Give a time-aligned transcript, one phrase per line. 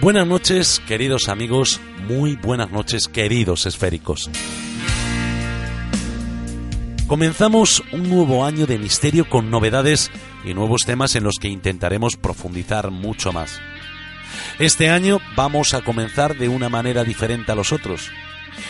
[0.00, 4.30] Buenas noches, queridos amigos, muy buenas noches, queridos esféricos.
[7.06, 10.10] Comenzamos un nuevo año de misterio con novedades
[10.42, 13.60] y nuevos temas en los que intentaremos profundizar mucho más.
[14.58, 18.08] Este año vamos a comenzar de una manera diferente a los otros.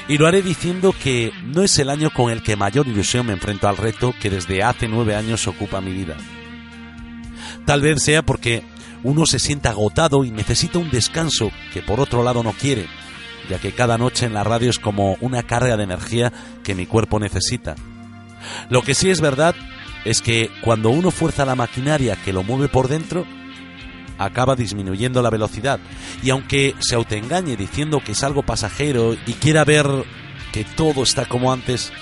[0.09, 3.35] Y lo haré diciendo que no es el año con el que mayor ilusión me
[3.35, 6.17] enfrento al reto que desde hace nueve años ocupa mi vida.
[7.67, 8.65] Tal vez sea porque
[9.03, 12.87] uno se siente agotado y necesita un descanso que por otro lado no quiere,
[13.49, 16.87] ya que cada noche en la radio es como una carga de energía que mi
[16.87, 17.75] cuerpo necesita.
[18.69, 19.55] Lo que sí es verdad
[20.05, 23.27] es que cuando uno fuerza la maquinaria que lo mueve por dentro,
[24.19, 25.81] acaba disminuyendo la velocidad.
[26.23, 29.87] Y aunque se autoengañe diciendo que es algo pasajero y quiera ver
[30.53, 31.93] que todo está como antes,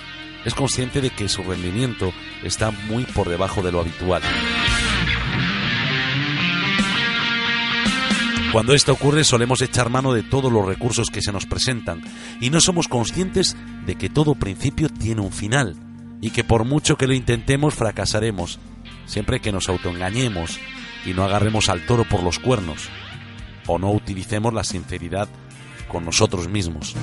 [0.45, 2.13] es consciente de que su rendimiento
[2.43, 4.23] está muy por debajo de lo habitual.
[8.53, 12.01] Cuando esto ocurre solemos echar mano de todos los recursos que se nos presentan
[12.41, 15.77] y no somos conscientes de que todo principio tiene un final
[16.23, 18.59] y que por mucho que lo intentemos fracasaremos,
[19.05, 20.59] siempre que nos autoengañemos
[21.05, 22.89] y no agarremos al toro por los cuernos
[23.67, 25.29] o no utilicemos la sinceridad
[25.87, 26.95] con nosotros mismos.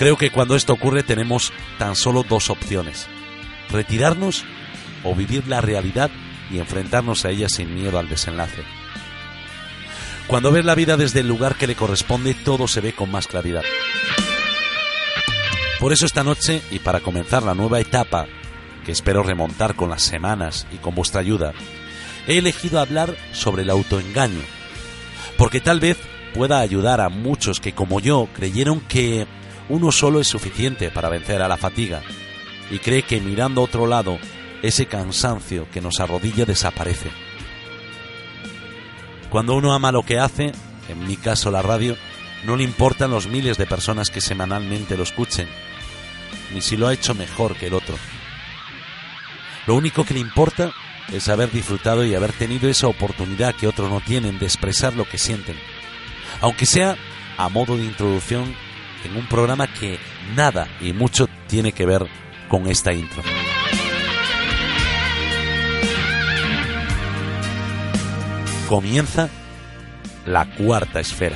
[0.00, 3.06] Creo que cuando esto ocurre tenemos tan solo dos opciones,
[3.70, 4.44] retirarnos
[5.04, 6.10] o vivir la realidad
[6.50, 8.64] y enfrentarnos a ella sin miedo al desenlace.
[10.30, 13.26] Cuando ves la vida desde el lugar que le corresponde, todo se ve con más
[13.26, 13.64] claridad.
[15.80, 18.28] Por eso esta noche, y para comenzar la nueva etapa,
[18.86, 21.52] que espero remontar con las semanas y con vuestra ayuda,
[22.28, 24.38] he elegido hablar sobre el autoengaño,
[25.36, 25.98] porque tal vez
[26.32, 29.26] pueda ayudar a muchos que como yo creyeron que
[29.68, 32.02] uno solo es suficiente para vencer a la fatiga
[32.70, 34.16] y cree que mirando a otro lado
[34.62, 37.10] ese cansancio que nos arrodilla desaparece.
[39.30, 40.52] Cuando uno ama lo que hace,
[40.88, 41.96] en mi caso la radio,
[42.44, 45.48] no le importan los miles de personas que semanalmente lo escuchen,
[46.52, 47.94] ni si lo ha hecho mejor que el otro.
[49.66, 50.72] Lo único que le importa
[51.12, 55.08] es haber disfrutado y haber tenido esa oportunidad que otros no tienen de expresar lo
[55.08, 55.56] que sienten,
[56.40, 56.96] aunque sea
[57.36, 58.54] a modo de introducción
[59.04, 59.98] en un programa que
[60.34, 62.06] nada y mucho tiene que ver
[62.48, 63.22] con esta intro.
[68.70, 69.28] Comienza
[70.26, 71.34] la cuarta esfera.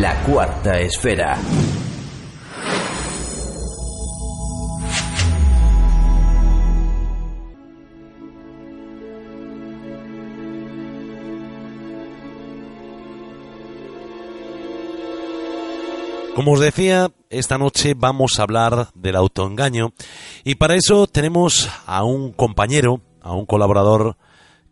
[0.00, 1.38] La cuarta esfera.
[16.36, 19.94] Como os decía, esta noche vamos a hablar del autoengaño
[20.44, 24.18] y para eso tenemos a un compañero, a un colaborador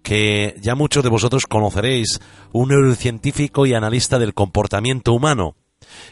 [0.03, 2.21] que ya muchos de vosotros conoceréis,
[2.53, 5.57] un neurocientífico y analista del comportamiento humano,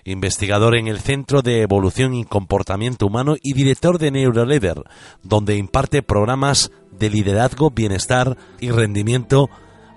[0.07, 4.83] investigador en el Centro de Evolución y Comportamiento Humano y director de NeuroLeader,
[5.23, 9.51] donde imparte programas de liderazgo, bienestar y rendimiento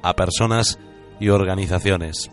[0.04, 0.80] a personas
[1.22, 2.30] y organizaciones.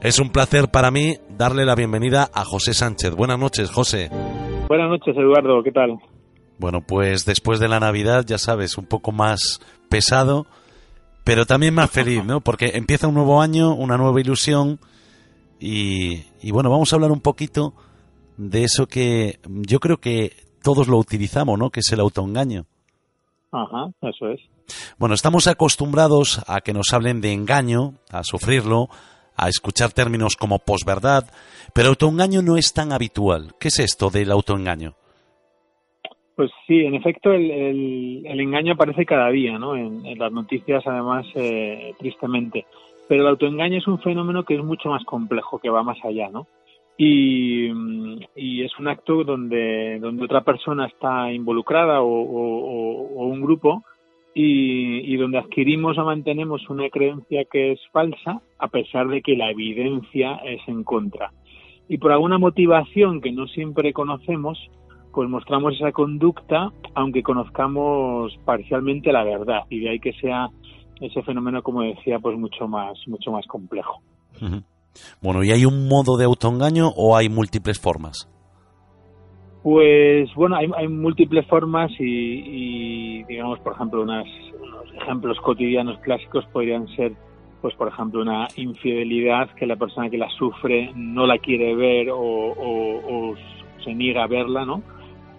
[0.00, 3.14] Es un placer para mí darle la bienvenida a José Sánchez.
[3.14, 4.10] Buenas noches, José.
[4.68, 5.62] Buenas noches, Eduardo.
[5.62, 5.98] ¿Qué tal?
[6.58, 10.46] Bueno, pues después de la Navidad, ya sabes, un poco más pesado,
[11.24, 12.40] pero también más feliz, ¿no?
[12.40, 14.78] Porque empieza un nuevo año, una nueva ilusión
[15.58, 17.74] y, y, bueno, vamos a hablar un poquito
[18.36, 20.32] de eso que yo creo que
[20.62, 21.70] todos lo utilizamos, ¿no?
[21.70, 22.66] Que es el autoengaño.
[23.50, 24.40] Ajá, eso es.
[24.98, 28.88] Bueno, estamos acostumbrados a que nos hablen de engaño, a sufrirlo,
[29.36, 31.24] a escuchar términos como posverdad,
[31.74, 33.54] pero autoengaño no es tan habitual.
[33.60, 34.94] ¿Qué es esto del autoengaño?
[36.36, 39.74] Pues sí, en efecto, el, el, engaño aparece cada día, ¿no?
[39.74, 42.66] En, las noticias, además, eh, tristemente.
[43.08, 46.28] Pero el autoengaño es un fenómeno que es mucho más complejo, que va más allá,
[46.28, 46.46] ¿no?
[46.98, 47.68] Y,
[48.34, 53.82] y es un acto donde, donde otra persona está involucrada o, un grupo
[54.38, 59.34] y, y, donde adquirimos o mantenemos una creencia que es falsa a pesar de que
[59.34, 61.32] la evidencia es en contra.
[61.88, 64.58] Y por alguna motivación que no siempre conocemos,
[65.14, 69.62] pues mostramos esa conducta aunque conozcamos parcialmente la verdad.
[69.70, 70.50] Y de ahí que sea
[71.00, 74.02] ese fenómeno como decía pues mucho más mucho más complejo.
[75.22, 78.28] Bueno y hay un modo de autoengaño o hay múltiples formas
[79.66, 84.28] pues bueno hay, hay múltiples formas y, digamos por ejemplo unas,
[84.62, 87.14] unos ejemplos cotidianos clásicos podrían ser
[87.62, 92.10] pues por ejemplo una infidelidad que la persona que la sufre no la quiere ver
[92.12, 93.34] o, o
[93.82, 94.84] se niega a verla no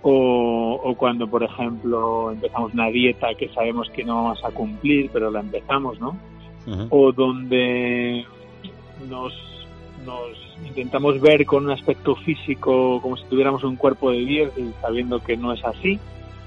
[0.10, 5.30] o, cuando, por ejemplo, empezamos una dieta que sabemos que no vamos a cumplir, pero
[5.30, 6.18] la empezamos, ¿no?
[6.92, 8.26] O donde
[9.10, 9.34] nos,
[10.06, 14.52] nos intentamos ver con un aspecto físico como si tuviéramos un cuerpo de 10
[14.82, 16.00] sabiendo que no es así,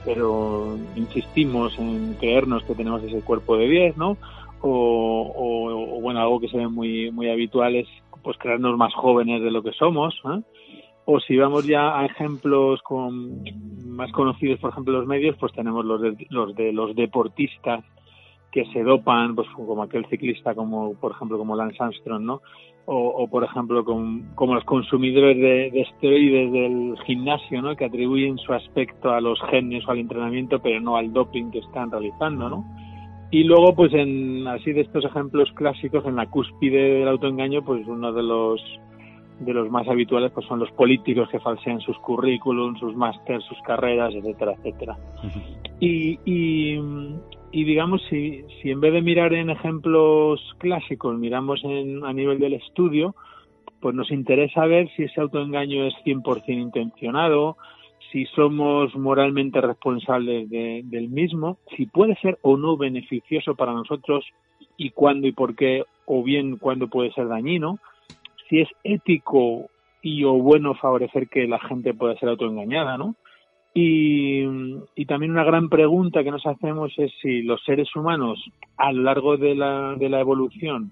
[0.05, 4.17] pero insistimos en creernos que tenemos ese cuerpo de 10, ¿no?
[4.62, 7.88] O, o, bueno, algo que se ve muy, muy habitual es
[8.23, 10.43] pues creernos más jóvenes de lo que somos, ¿eh?
[11.06, 13.43] O si vamos ya a ejemplos con,
[13.87, 17.85] más conocidos, por ejemplo, los medios, pues tenemos los de los, de los deportistas
[18.53, 22.43] que se dopan, pues como aquel ciclista, como por ejemplo como Lance Armstrong, ¿no?
[22.93, 27.77] O, por ejemplo como los consumidores de, esteroides del gimnasio, ¿no?
[27.77, 31.61] Que atribuyen su aspecto a los genes o al entrenamiento, pero no al doping que
[31.61, 32.65] están realizando, ¿no?
[33.31, 37.87] Y luego, pues en así de estos ejemplos clásicos, en la cúspide del autoengaño, pues
[37.87, 38.61] uno de los
[39.39, 43.59] de los más habituales pues son los políticos que falsean sus currículums, sus másteres, sus
[43.63, 44.99] carreras, etcétera, etcétera.
[45.79, 46.79] y, y,
[47.52, 52.55] digamos, si, si en vez de mirar en ejemplos clásicos, miramos en, a nivel del
[52.55, 53.14] estudio,
[53.81, 57.56] pues nos interesa ver si ese autoengaño es 100% intencionado,
[58.12, 64.25] si somos moralmente responsables del mismo, si puede ser o no beneficioso para nosotros
[64.76, 67.79] y cuándo y por qué, o bien cuándo puede ser dañino,
[68.49, 69.70] si es ético
[70.03, 73.14] y o bueno favorecer que la gente pueda ser autoengañada, ¿no?
[73.72, 74.43] Y,
[74.96, 78.44] y, también una gran pregunta que nos hacemos es si los seres humanos
[78.76, 80.90] a lo largo de la, de la evolución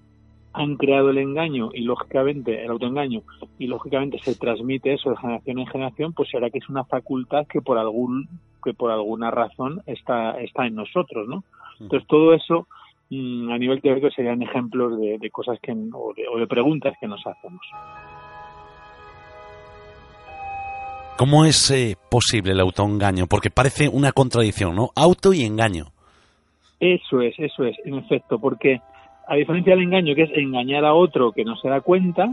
[0.53, 3.21] han creado el engaño y lógicamente el autoengaño
[3.59, 7.45] y lógicamente se transmite eso de generación en generación, pues será que es una facultad
[7.47, 8.27] que por algún
[8.63, 11.43] que por alguna razón está está en nosotros, ¿no?
[11.79, 12.65] Entonces todo eso
[13.11, 17.61] Mm, a nivel teórico serían ejemplos de, cosas que o de, preguntas que nos hacemos.
[21.19, 23.27] ¿Cómo es eh, posible el autoengaño?
[23.27, 24.91] Porque parece una contradicción, ¿no?
[24.95, 25.87] Auto y engaño.
[26.79, 28.79] Eso es, eso es, en efecto, porque
[29.27, 32.27] a diferencia del engaño, que es engañar a otro que no se da cuenta,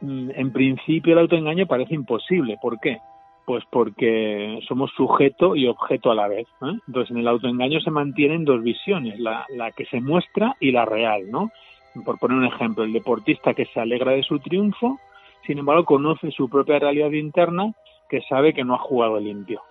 [0.00, 2.58] mm, en principio el autoengaño parece imposible.
[2.60, 2.98] ¿Por qué?
[3.46, 6.48] Pues porque somos sujeto y objeto a la vez.
[6.88, 10.84] Entonces, en el autoengaño se mantienen dos visiones, la, la que se muestra y la
[10.84, 11.52] real, ¿no?
[12.04, 14.98] Por poner un ejemplo, el deportista que se alegra de su triunfo,
[15.46, 17.72] sin embargo, conoce su propia realidad interna,
[18.12, 19.62] que sabe que no ha jugado limpio.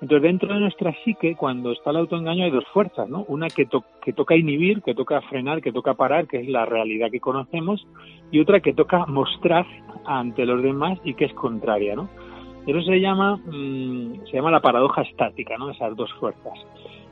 [0.00, 3.24] Entonces, dentro de nuestra psique, cuando está el autoengaño, hay dos fuerzas, ¿no?
[3.26, 3.66] Una que,
[4.00, 7.84] que toca inhibir, que toca frenar, que toca parar, que es la realidad que conocemos,
[8.30, 9.66] y otra que toca mostrar
[10.06, 12.08] ante los demás y que es contraria, ¿no?
[12.68, 15.70] Eso se llama, mm, se llama la paradoja estática, ¿no?
[15.70, 16.56] Esas dos fuerzas.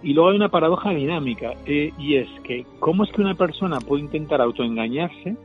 [0.04, 3.80] Y luego hay una paradoja dinámica, eh, y es que, ¿cómo es que una persona
[3.80, 5.36] puede intentar autoengañarse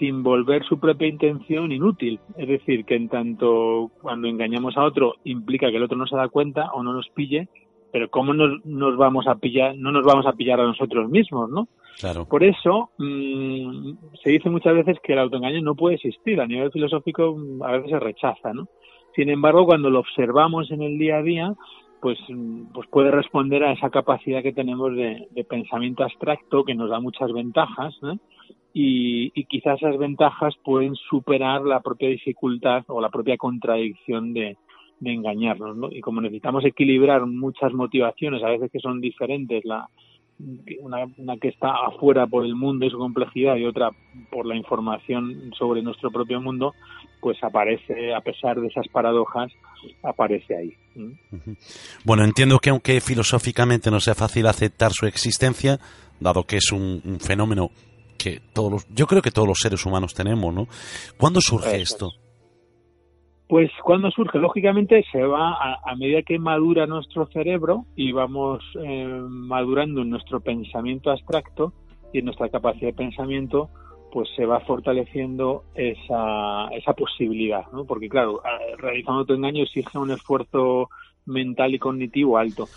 [0.00, 2.18] sin volver su propia intención inútil?
[2.36, 6.16] Es decir, que en tanto cuando engañamos a otro implica que el otro no se
[6.16, 7.48] da cuenta o no nos pille,
[7.92, 11.50] pero ¿cómo nos, nos vamos a pillar, no nos vamos a pillar a nosotros mismos,
[11.50, 11.68] ¿no?
[12.00, 12.24] Claro.
[12.24, 13.92] Por eso mm,
[14.22, 16.40] se dice muchas veces que el autoengaño no puede existir.
[16.40, 18.68] A nivel filosófico a veces se rechaza, ¿no?
[19.14, 21.54] Sin embargo, cuando lo observamos en el día a día,
[22.00, 22.18] pues,
[22.72, 27.32] pues puede responder a esa capacidad que tenemos de, pensamiento abstracto que nos da muchas
[27.32, 27.94] ventajas
[28.72, 34.56] y, y, quizás esas ventajas pueden superar la propia dificultad o la propia contradicción de,
[35.02, 35.76] engañarnos.
[35.76, 35.88] ¿no?
[35.90, 39.88] Y como necesitamos equilibrar muchas motivaciones, a veces que son diferentes, la,
[40.80, 43.90] una, una, que está afuera por el mundo y su complejidad y otra
[44.30, 46.74] por la información sobre nuestro propio mundo,
[47.20, 49.52] pues aparece, a pesar de esas paradojas,
[50.02, 50.72] aparece ahí.
[52.04, 55.78] Bueno, entiendo que aunque filosóficamente no sea fácil aceptar su existencia,
[56.18, 57.70] dado que es un, fenómeno
[58.22, 60.66] que todos los, yo creo que todos los seres humanos tenemos, ¿no?
[61.16, 62.10] ¿Cuándo surge esto?
[63.48, 69.06] Pues cuando surge, lógicamente se va a, medida que madura nuestro cerebro y vamos eh,
[69.28, 71.72] madurando en nuestro pensamiento abstracto
[72.12, 73.70] y en nuestra capacidad de pensamiento,
[74.12, 77.84] pues se va fortaleciendo esa, esa posibilidad, ¿no?
[77.86, 78.40] Porque claro,
[78.78, 80.88] realizando autoengaño exige un esfuerzo
[81.26, 82.68] mental y cognitivo alto.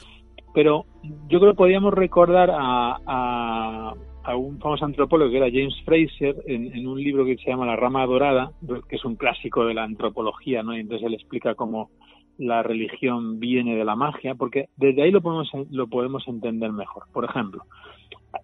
[0.54, 0.86] Pero
[1.28, 3.94] yo creo que podríamos recordar a, a,
[4.36, 8.06] un famoso antropólogo que era James Fraser en, un libro que se llama La rama
[8.06, 8.52] dorada,
[8.90, 10.76] que es un clásico de la antropología, ¿no?
[10.76, 11.90] Y entonces él explica cómo
[12.38, 17.04] la religión viene de la magia, porque desde ahí lo podemos, lo podemos entender mejor.
[17.12, 17.64] Por ejemplo,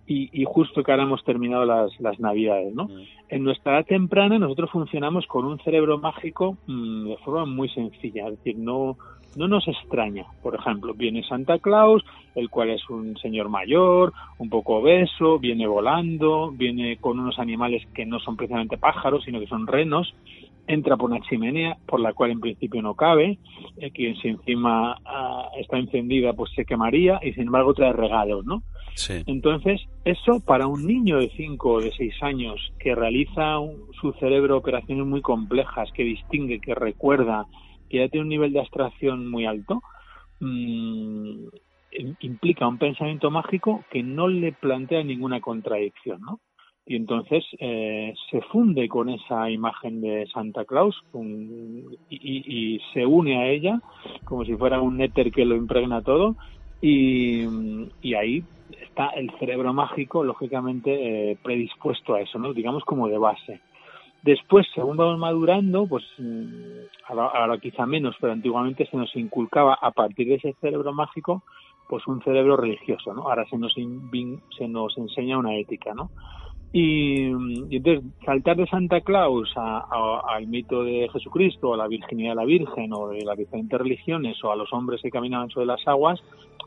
[0.06, 2.86] y, justo que ahora hemos terminado las, las navidades, ¿no?
[2.86, 3.02] Mm.
[3.30, 8.28] En nuestra edad temprana nosotros funcionamos con un cerebro mágico mm, de forma muy sencilla,
[8.28, 8.98] es decir, no,
[9.36, 10.26] no nos extraña.
[10.42, 12.04] Por ejemplo, viene Santa Claus,
[12.36, 17.84] el cual es un señor mayor, un poco obeso, viene volando, viene con unos animales
[17.94, 20.14] que no son precisamente pájaros, sino que son renos,
[20.68, 23.40] entra por una chimenea por la cual en principio no cabe,
[23.78, 28.46] eh, que si encima ah, está encendida pues se quemaría y sin embargo trae regalos,
[28.46, 28.62] ¿no?
[29.28, 33.56] Entonces, eso para un niño de 5 o de 6 años que realiza
[34.00, 37.46] su cerebro operaciones muy complejas, que distingue, que recuerda,
[37.90, 39.82] que ya tiene un nivel de abstracción muy alto,
[40.40, 41.48] mm,
[42.20, 46.40] implica un pensamiento mágico que no le plantea ninguna contradicción, ¿no?
[46.86, 50.96] Y entonces eh, se funde con esa imagen de Santa Claus
[52.10, 53.80] y, se une a ella
[54.26, 56.36] como si fuera un éter que lo impregna todo
[56.82, 57.46] y,
[58.16, 58.44] ahí
[58.82, 62.40] está el cerebro mágico, lógicamente, eh, predispuesto a eso.
[62.54, 63.62] Digamos como de base.
[64.22, 69.92] Después, según vamos madurando, pues mm, ahora, quizá menos, pero antiguamente se nos inculcaba a
[69.92, 71.44] partir de ese cerebro mágico,
[71.88, 73.24] pues un cerebro religioso, ¿no?
[73.24, 76.12] Ahora se nos, se nos enseña una ética, ¿no?
[76.72, 77.24] Y,
[77.72, 82.94] entonces, saltar de Santa Claus al mito de Jesucristo, a la virginidad de la Virgen,
[82.94, 86.22] o de las diferentes religiones, o a los hombres que caminaban sobre las aguas,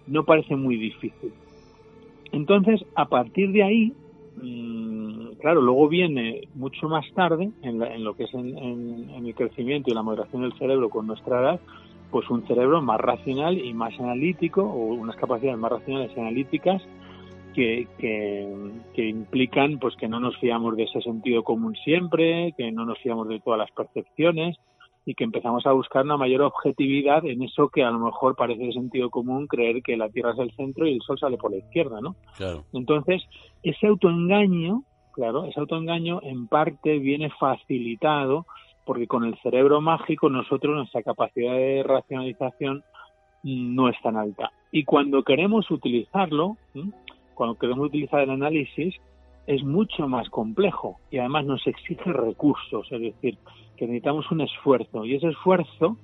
[0.08, 1.32] no parece muy difícil.
[2.32, 3.92] Entonces, a partir de ahí,
[5.38, 10.02] claro, luego viene mucho más tarde, en, lo que es en, el crecimiento y la
[10.02, 11.60] moderación del cerebro con nuestra edad,
[12.10, 16.82] pues un cerebro más racional y más analítico, o unas capacidades más racionales y analíticas
[17.54, 22.84] que, que, implican pues que no nos fiamos de ese sentido común siempre, que no
[22.84, 24.56] nos fiamos de todas las percepciones,
[25.04, 28.64] y que empezamos a buscar una mayor objetividad en eso que a lo mejor parece
[28.64, 31.50] de sentido común creer que la Tierra es el centro y el Sol sale por
[31.50, 32.14] la izquierda, ¿no?
[32.36, 32.64] Claro.
[32.72, 33.22] Entonces,
[33.62, 38.46] ese autoengaño, claro, ese autoengaño en parte viene facilitado
[38.84, 42.82] porque con el cerebro mágico nosotros nuestra capacidad de racionalización
[43.42, 44.52] no es tan alta.
[44.70, 46.56] Y cuando queremos utilizarlo,
[47.34, 48.94] cuando queremos utilizar el análisis,
[49.46, 53.38] es mucho más complejo y además nos exige recursos, es decir,
[53.76, 55.96] que necesitamos un esfuerzo y ese esfuerzo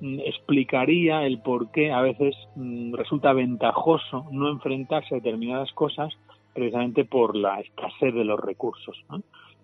[0.00, 6.12] mm, explicaría el por qué a veces mm, resulta ventajoso no enfrentarse a determinadas cosas
[6.54, 8.96] precisamente por la escasez de los recursos.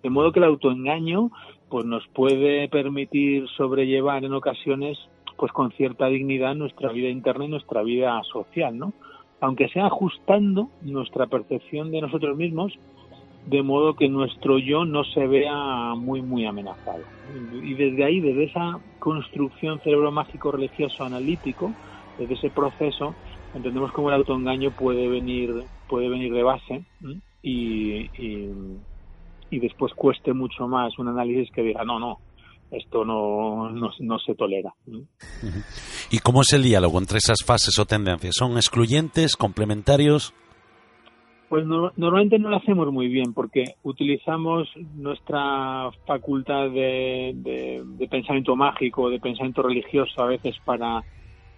[0.03, 1.31] De modo que el autoengaño
[1.69, 4.99] pues nos puede permitir sobrellevar en ocasiones
[5.37, 8.93] pues con cierta dignidad nuestra vida interna y nuestra vida social, ¿no?
[9.41, 12.73] Aunque sea ajustando nuestra percepción de nosotros mismos
[13.47, 17.05] de modo que nuestro yo no se vea muy, muy amenazado.
[17.63, 21.73] Y desde ahí, desde esa construcción cerebro mágico religioso analítico,
[22.19, 23.15] desde ese proceso,
[23.55, 26.85] entendemos cómo el autoengaño puede venir, puede venir de base
[27.43, 32.19] y, y, después cueste mucho más un análisis que diga, no, no,
[32.71, 34.75] esto no, no, no, se tolera.
[36.11, 38.35] ¿Y cómo es el diálogo entre esas fases o tendencias?
[38.37, 40.35] ¿Son excluyentes, complementarios?
[41.49, 49.21] Pues normalmente no lo hacemos muy bien porque utilizamos nuestra facultad de, pensamiento mágico, de
[49.21, 51.05] pensamiento religioso a veces para,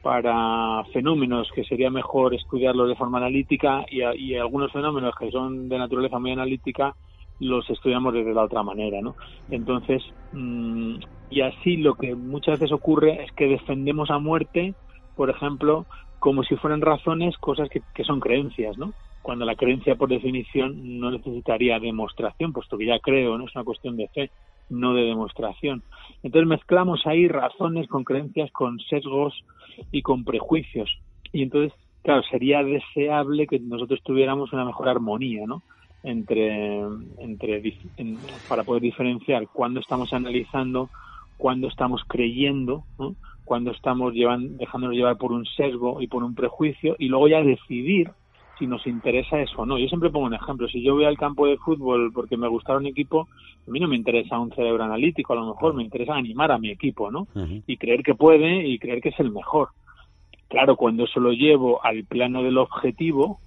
[0.03, 5.79] para fenómenos que sería mejor estudiarlos de forma analítica y, algunos fenómenos que son de
[5.79, 6.95] naturaleza muy analítica
[7.41, 9.15] los estudiamos desde la otra manera, ¿no?
[9.49, 10.03] Entonces,
[10.33, 10.97] mm,
[11.31, 14.75] y así lo que muchas veces ocurre es que defendemos a muerte,
[15.17, 15.87] por ejemplo,
[16.19, 18.93] como si fueran razones, cosas que son creencias, ¿no?
[19.29, 23.63] Cuando la creencia por definición no necesitaría demostración, puesto que ya creo, no es una
[23.63, 24.31] cuestión de fe,
[24.71, 25.83] no de demostración.
[26.23, 29.45] Entonces mezclamos ahí razones con creencias, con sesgos
[29.93, 30.89] y con prejuicios.
[31.31, 35.63] Y entonces, claro, sería deseable que nosotros tuviéramos una mejor armonía, ¿no?
[36.03, 36.81] Entre,
[37.19, 37.75] entre
[38.49, 40.89] para poder diferenciar cuándo estamos analizando,
[41.37, 43.15] cuándo estamos creyendo, ¿no?
[43.45, 47.43] cuándo estamos llevan, dejándonos llevar por un sesgo y por un prejuicio, y luego ya
[47.43, 48.11] decidir
[48.59, 49.79] si nos interesa eso o no.
[49.79, 50.69] Yo siempre pongo un ejemplo.
[50.69, 53.29] Si yo voy al campo de fútbol porque me gustaron un equipo,
[53.67, 56.59] a mí no me interesa un cerebro analítico, a lo mejor me interesa animar a
[56.59, 57.27] mi equipo, ¿no?
[57.67, 59.69] Y creer que puede y creer que es el mejor.
[60.49, 63.41] Claro, cuando eso lo llevo al plano del objetivo,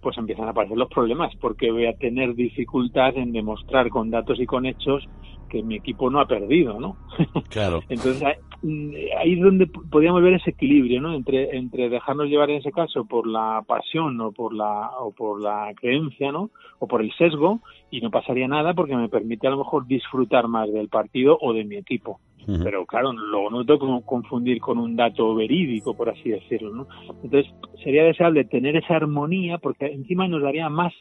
[0.00, 4.38] pues empiezan a aparecer los problemas, porque voy a tener dificultad en demostrar con datos
[4.38, 5.04] y con hechos
[5.48, 6.96] que mi equipo no ha perdido, ¿no?
[7.50, 7.80] Claro.
[7.88, 11.14] Entonces ahí es donde podríamos ver ese equilibrio, ¿no?
[11.14, 15.40] Entre entre dejarnos llevar en ese caso por la pasión o por la o por
[15.40, 16.50] la creencia, ¿no?
[16.78, 20.48] O por el sesgo y no pasaría nada porque me permite a lo mejor disfrutar
[20.48, 22.20] más del partido o de mi equipo.
[22.64, 26.86] Pero claro, luego no tengo que confundir con un dato verídico, por así decirlo, ¿no?
[27.22, 27.52] Entonces
[27.84, 30.94] sería deseable tener esa armonía porque encima nos daría más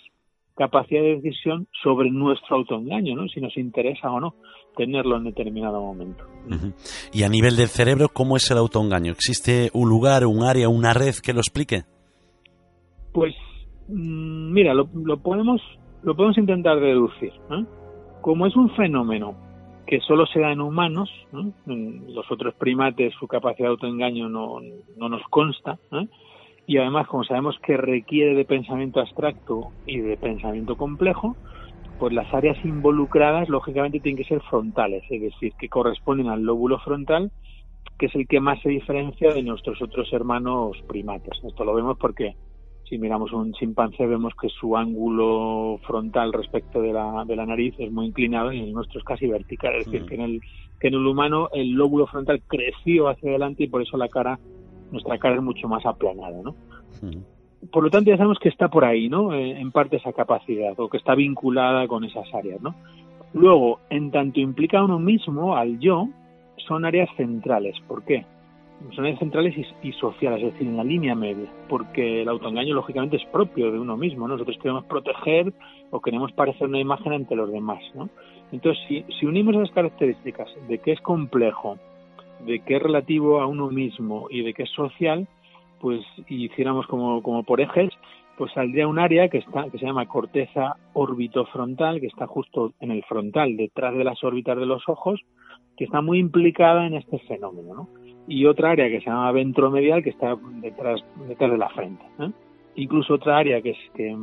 [0.57, 3.27] capacidad de decisión sobre nuestro autoengaño, ¿no?
[3.27, 4.33] Si nos interesa o no
[4.75, 6.23] tenerlo en determinado momento.
[7.13, 9.11] Y a nivel del cerebro, ¿cómo es el autoengaño?
[9.11, 11.83] ¿Existe un lugar, un área, una red que lo explique?
[13.13, 13.33] Pues
[13.87, 14.87] mm, mira, lo,
[15.17, 15.61] podemos
[16.03, 17.33] lo podemos intentar deducir.
[18.21, 19.35] Como es un fenómeno
[19.85, 21.09] que solo se da en humanos,
[21.65, 24.59] en los otros primates su capacidad de autoengaño no,
[24.97, 25.79] no nos consta.
[26.67, 31.37] Y además como sabemos que requiere de pensamiento abstracto y de pensamiento complejo,
[31.97, 36.77] pues las áreas involucradas lógicamente tienen que ser frontales, es decir, que corresponden al lóbulo
[36.79, 37.31] frontal,
[37.97, 41.39] que es el que más se diferencia de nuestros otros hermanos primates.
[41.41, 42.35] Esto lo vemos porque
[42.83, 47.75] si miramos un chimpancé vemos que su ángulo frontal respecto de la, de la nariz
[47.79, 50.05] es muy inclinado y el nuestro es casi vertical, es decir, mm.
[50.05, 50.41] que en el
[50.79, 54.37] que en el humano el lóbulo frontal creció hacia adelante y por eso la cara
[54.91, 56.55] nuestra cara es mucho más aplanada, ¿no?
[57.71, 59.33] Por lo tanto, ya sabemos que está por ahí, ¿no?
[59.33, 62.75] Eh, en parte esa capacidad, o que está vinculada con esas áreas, ¿no?
[63.33, 66.07] Luego, en tanto implica a uno mismo, al yo,
[66.67, 67.75] son áreas centrales.
[67.87, 68.25] ¿Por qué?
[68.95, 73.17] Son áreas centrales y, sociales, es decir, en la línea media, porque el autoengaño, lógicamente,
[73.17, 75.51] es propio de uno mismo, Nosotros queremos proteger
[75.89, 78.09] o queremos parecer una imagen ante los demás, ¿no?
[78.51, 81.77] Entonces, si, si unimos esas características de que es complejo,
[82.45, 85.27] de que es relativo a uno mismo y de que es social,
[85.79, 87.91] pues hiciéramos como, como por ejes,
[88.37, 92.91] pues saldría un área que está que se llama corteza orbitofrontal, que está justo en
[92.91, 95.19] el frontal, detrás de las órbitas de los ojos,
[95.75, 97.89] que está muy implicada en este fenómeno, ¿no?
[98.27, 102.03] Y otra área que se llama ventromedial, que está detrás, detrás de la frente.
[102.19, 102.31] ¿eh?
[102.75, 104.15] Incluso otra área que, es, que,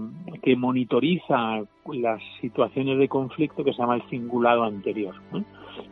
[0.42, 5.14] que monitoriza las situaciones de conflicto, que se llama el cingulado anterior.
[5.34, 5.42] ¿eh?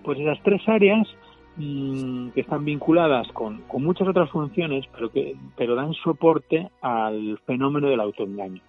[0.04, 1.08] Pues esas tres áreas
[1.56, 7.38] Mm, que están vinculadas con, con, muchas otras funciones, pero que pero dan soporte al
[7.44, 8.62] fenómeno del autoengaño.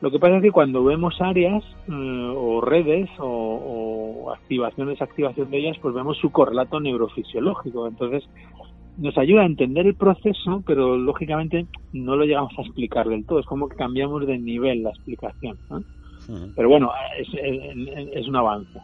[0.00, 5.58] Lo que pasa es que cuando vemos áreas eh, o redes o, activación, desactivación de
[5.58, 7.86] ellas, pues vemos su correlato neurofisiológico.
[7.86, 8.24] Entonces,
[8.96, 13.38] nos ayuda a entender el proceso, pero lógicamente no lo llegamos a explicar del todo.
[13.38, 15.58] Es como que cambiamos de nivel la explicación.
[16.56, 17.28] Pero bueno, es,
[18.14, 18.80] es un avance.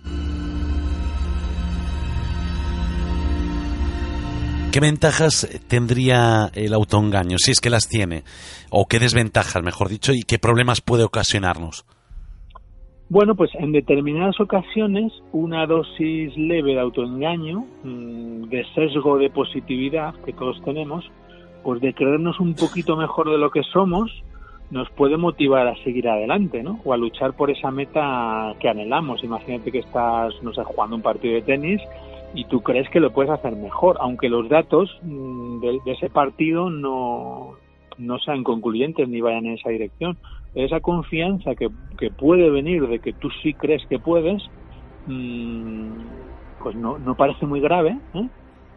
[4.72, 8.22] ¿Qué ventajas tendría el autoengaño, si es que las tiene?
[8.70, 11.84] ¿O qué desventajas, mejor dicho, y qué problemas puede ocasionarnos?
[13.08, 20.14] Bueno, pues en determinadas ocasiones una dosis leve de autoengaño, mm, de sesgo de positividad
[20.24, 21.04] que todos tenemos,
[21.64, 24.22] pues de creernos un poquito mejor de lo que somos,
[24.70, 26.80] nos puede motivar a seguir adelante, ¿no?
[26.84, 29.24] O a luchar por esa meta que anhelamos.
[29.24, 31.80] Imagínate que estás, no sé, jugando un partido de tenis
[32.34, 36.70] y tú crees que lo puedes hacer mejor, aunque los datos mm, de, ese partido
[36.70, 37.54] no,
[37.98, 40.16] no sean concluyentes ni vayan en esa dirección.
[40.54, 44.42] Esa confianza que, que puede venir de que tú sí crees que puedes,
[45.06, 45.90] mm,
[46.62, 48.28] pues no, no parece muy grave ¿eh?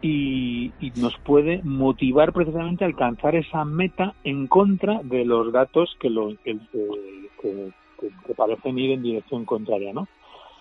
[0.02, 6.08] y, nos puede motivar precisamente a alcanzar esa meta en contra de los datos que,
[6.08, 6.56] lo, que,
[7.40, 10.06] que parecen ir en dirección contraria, ¿no?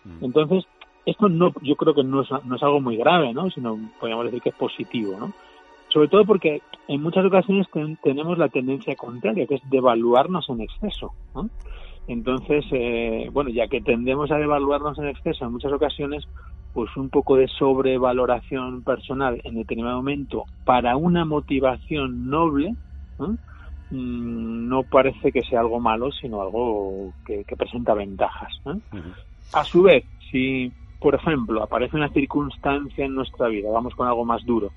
[0.03, 0.25] Mm.
[0.25, 0.65] Entonces,
[1.05, 3.49] esto no, yo creo que no es, no es algo muy grave, ¿no?
[3.49, 5.33] Sino podríamos decir que es positivo, ¿no?
[5.89, 7.67] Sobre todo porque en muchas ocasiones
[8.01, 11.49] tenemos la tendencia contraria, que es devaluarnos en exceso, ¿no?
[12.07, 16.27] Entonces, eh, bueno, ya que tendemos a devaluarnos en exceso en muchas ocasiones,
[16.73, 22.75] pues un poco de sobrevaloración personal en determinado momento para una motivación noble,
[23.19, 23.37] ¿no?
[23.91, 28.51] Mm, no parece que sea algo malo, sino algo que, presenta ventajas.
[29.53, 30.71] A su vez, si
[31.03, 34.71] por ejemplo, aparece una circunstancia en nuestra vida, vamos con algo más duro,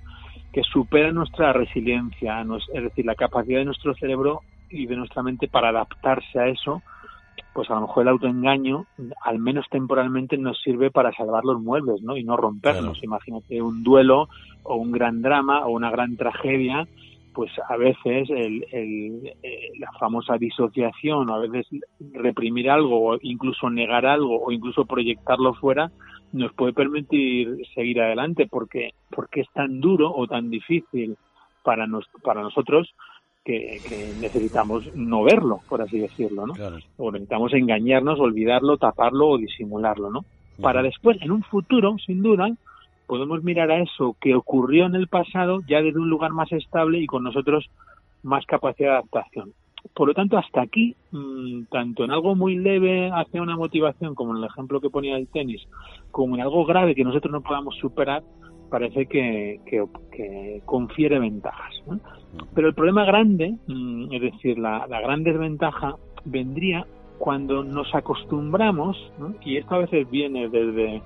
[0.53, 5.47] que supera nuestra resiliencia, es decir, la capacidad de nuestro cerebro y de nuestra mente
[5.47, 6.83] para adaptarse a eso,
[7.55, 8.87] pues a lo mejor el autoengaño,
[9.23, 12.17] al menos temporalmente, nos sirve para salvar los muebles, ¿no?
[12.17, 13.03] Y no rompernos.
[13.05, 14.29] Imagínate un duelo
[14.65, 16.89] o un gran drama o una gran tragedia,
[17.37, 21.67] pues a veces el, eh, la famosa disociación, o a veces
[22.15, 25.91] reprimir algo, o incluso negar algo, o incluso proyectarlo fuera,
[26.33, 31.19] nos puede permitir seguir adelante porque porque es tan duro o tan difícil
[31.63, 32.95] para nos, para nosotros
[33.45, 36.55] que, necesitamos no verlo, por así decirlo, ¿no?
[36.97, 40.25] O necesitamos engañarnos, olvidarlo, taparlo o disimularlo, ¿no?
[40.63, 42.49] Para después, en un futuro, sin duda,
[43.07, 46.99] podemos mirar a eso que ocurrió en el pasado ya desde un lugar más estable
[46.99, 47.69] y con nosotros
[48.23, 49.53] más capacidad de adaptación.
[49.95, 54.33] Por lo tanto, hasta aquí, mm, tanto en algo muy leve hacia una motivación, como
[54.33, 55.63] en el ejemplo que ponía del tenis,
[56.11, 58.23] como en algo grave que nosotros no podamos superar,
[58.71, 59.61] parece que,
[60.65, 61.75] confiere ventajas.
[62.55, 66.87] Pero el problema grande, mm, es decir, la, gran desventaja, vendría
[67.19, 68.97] cuando nos acostumbramos,
[69.45, 71.03] y esto a veces viene desde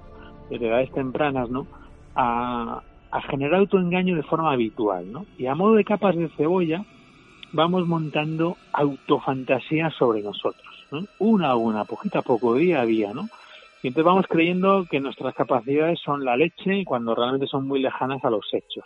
[0.51, 1.67] edades tempranas, ¿no?
[2.15, 5.11] A, a generar autoengaño de forma habitual.
[5.11, 5.27] ¿no?
[5.39, 6.85] Y a modo de capas de cebolla,
[7.53, 10.87] vamos montando autofantasías sobre nosotros,
[11.19, 13.29] una a una, poquito a poco, día a día, ¿no?
[13.83, 18.23] Y entonces vamos creyendo que nuestras capacidades son la leche cuando realmente son muy lejanas
[18.25, 18.85] a los hechos.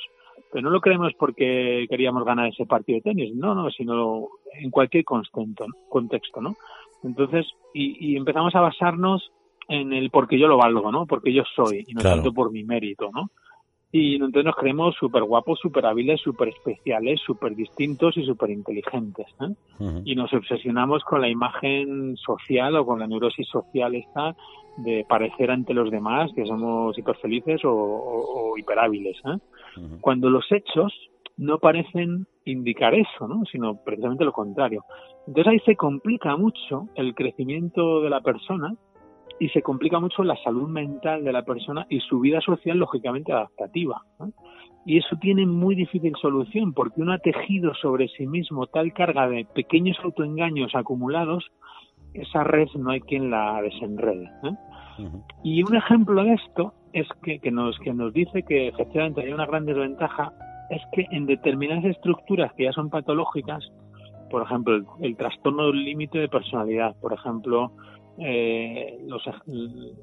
[0.53, 4.71] Pero no lo creemos porque queríamos ganar ese partido de tenis, no, no, sino en
[4.71, 6.55] cualquier contexto, ¿no?
[7.03, 9.33] Entonces, y, empezamos a basarnos
[9.69, 11.07] en el porque yo lo valgo, ¿no?
[11.07, 13.31] Porque yo soy, y no tanto por mi mérito, ¿no?
[13.97, 19.27] y entonces nos creemos súper guapos, súper hábiles, súper especiales, súper distintos y súper inteligentes.
[19.41, 19.55] ¿eh?
[20.05, 24.35] Y nos obsesionamos con la imagen social o con la neurosis social esta
[24.79, 29.17] de parecer ante los demás que somos hiper felices o, o, hábiles.
[29.27, 29.39] ¿eh?
[30.01, 30.93] Cuando los hechos
[31.37, 33.45] no parecen indicar eso, ¿no?
[33.45, 34.83] sino precisamente lo contrario.
[35.29, 38.75] Entonces ahí se complica mucho el crecimiento de la persona
[39.41, 43.33] y se complica mucho la salud mental de la persona y su vida social lógicamente
[43.33, 44.03] adaptativa.
[44.87, 49.29] Y eso tiene muy difícil solución porque uno ha tejido sobre sí mismo tal carga
[49.29, 51.45] de pequeños autoengaños acumulados,
[52.13, 54.31] esa red no hay quien la desenrede.
[54.45, 54.53] ¿eh?
[55.43, 59.33] Y un ejemplo de esto es que, que, nos, que nos dice que efectivamente hay
[59.33, 60.33] una gran desventaja,
[60.71, 63.65] es que en determinadas estructuras que ya son patológicas,
[64.31, 67.73] por ejemplo, el, el trastorno del límite de personalidad, por ejemplo,
[68.19, 69.23] eh, los,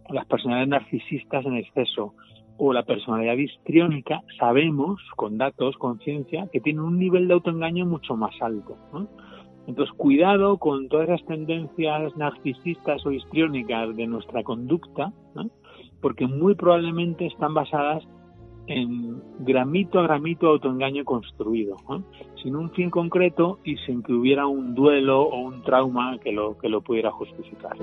[0.10, 2.14] las personalidades narcisistas en exceso
[2.58, 7.86] o la personalidad histriónica, sabemos con datos, con ciencia, que tienen un nivel de autoengaño
[7.86, 8.78] mucho más alto.
[9.66, 15.12] Entonces, cuidado con todas esas tendencias narcisistas o histriónicas de nuestra conducta,
[16.02, 18.04] porque muy probablemente están basadas
[18.72, 21.76] en gramito a gramito autoengaño construido,
[22.42, 26.58] sin un fin concreto y sin que hubiera un duelo o un trauma que lo,
[26.58, 27.76] que lo pudiera justificar.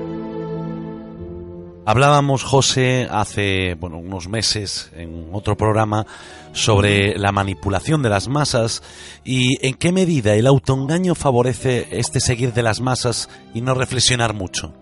[1.91, 6.05] Hablábamos, José, hace bueno, unos meses en otro programa
[6.53, 8.83] sobre la manipulación de las masas
[9.25, 14.35] y en qué medida el autoengaño favorece este seguir de las masas y no reflexionar
[14.35, 14.75] mucho.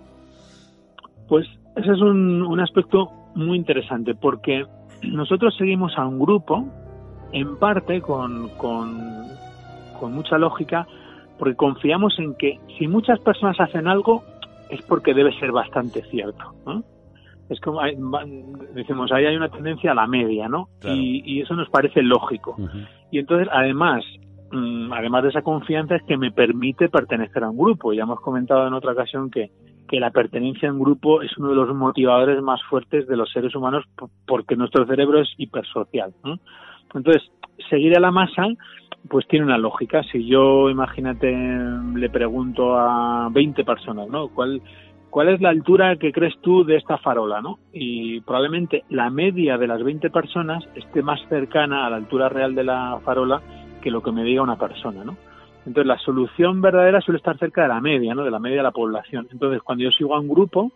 [1.29, 4.64] Pues ese es un, un aspecto muy interesante porque
[5.02, 6.66] nosotros seguimos a un grupo,
[7.32, 9.26] en parte con, con,
[10.12, 10.87] mucha lógica,
[11.38, 14.22] porque confiamos en que si muchas personas hacen algo,
[14.70, 16.54] es porque debe ser bastante cierto.
[17.48, 17.80] Es como,
[18.74, 20.68] decimos, ahí hay una tendencia a la media, ¿no?
[20.85, 22.56] Y, eso nos parece lógico.
[23.11, 24.04] Y entonces, además,
[24.52, 27.92] mm, además de esa confianza, es que me permite pertenecer a un grupo.
[27.92, 29.50] Ya hemos comentado en otra ocasión que
[29.88, 33.55] que la pertenencia en grupo es uno de los motivadores más fuertes de los seres
[33.55, 33.85] humanos
[34.27, 36.12] porque nuestro cerebro es hipersocial.
[36.94, 37.22] Entonces,
[37.68, 38.46] seguir a la masa
[39.09, 40.03] pues tiene una lógica.
[40.11, 41.33] Si yo, imagínate,
[41.94, 44.29] le pregunto a 20 personas, ¿no?
[44.29, 44.61] ¿Cuál,
[45.11, 47.59] ¿Cuál es la altura que crees tú de esta farola, no?
[47.72, 52.55] Y probablemente la media de las 20 personas esté más cercana a la altura real
[52.55, 53.40] de la farola
[53.81, 55.16] que lo que me diga una persona, ¿no?
[55.66, 58.22] Entonces, la solución verdadera suele estar cerca de la media, ¿no?
[58.22, 59.26] De la media de la población.
[59.33, 60.70] Entonces, cuando yo sigo a un grupo,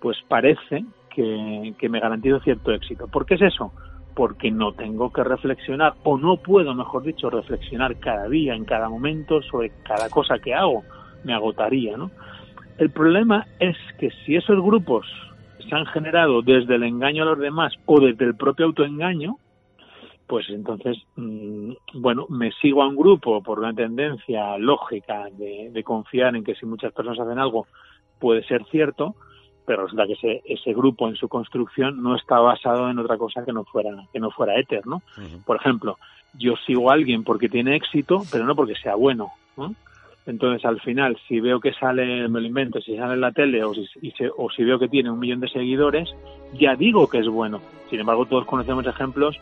[0.00, 3.06] pues parece que, me garantizo cierto éxito.
[3.06, 3.72] ¿Por qué es eso?
[4.14, 8.88] Porque no tengo que reflexionar, o no puedo, mejor dicho, reflexionar cada día, en cada
[8.88, 10.82] momento, sobre cada cosa que hago.
[11.24, 12.10] Me agotaría, ¿no?
[12.78, 15.06] El problema es que si esos grupos
[15.68, 19.36] se han generado desde el engaño a los demás o desde el propio autoengaño,
[20.32, 26.34] pues entonces, mm, bueno, me sigo a un grupo por una tendencia lógica de, confiar
[26.34, 27.66] en que si muchas personas hacen algo
[28.18, 29.14] puede ser cierto,
[29.66, 33.44] pero resulta que ese, ese grupo en su construcción no está basado en otra cosa
[33.44, 35.02] que no fuera que no fuera éter, ¿no?
[35.44, 35.98] Por ejemplo,
[36.32, 39.74] yo sigo a alguien porque tiene éxito, pero no porque sea bueno, ¿no?
[40.24, 43.62] Entonces, al final, si veo que sale, me lo invento, si sale en la tele
[43.64, 43.86] o si,
[44.38, 46.08] o si veo que tiene un millón de seguidores,
[46.54, 47.60] ya digo que es bueno.
[47.90, 49.38] Sin embargo, todos conocemos ejemplos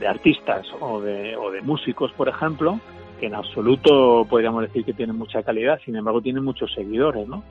[0.00, 2.80] de artistas o de, o de músicos, por ejemplo,
[3.18, 7.42] que en absoluto podríamos decir que tienen mucha calidad, sin embargo tienen muchos seguidores, ¿no?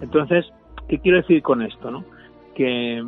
[0.00, 0.46] Entonces,
[0.88, 2.04] ¿qué quiero decir con esto, no?
[2.54, 3.04] Que,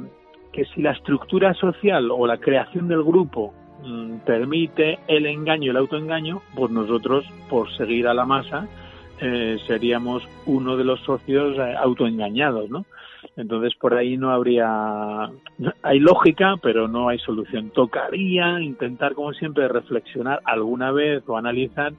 [0.53, 5.77] que si la estructura social o la creación del grupo mm, permite el engaño, el
[5.77, 8.67] autoengaño, pues nosotros, por seguir a la masa,
[9.21, 12.85] eh, seríamos uno de los socios eh, autoengañados, ¿no?
[13.37, 15.31] Entonces por ahí no habría,
[15.83, 17.71] hay lógica, pero no hay solución.
[17.71, 21.93] Tocaría intentar, como siempre, reflexionar alguna vez o analizar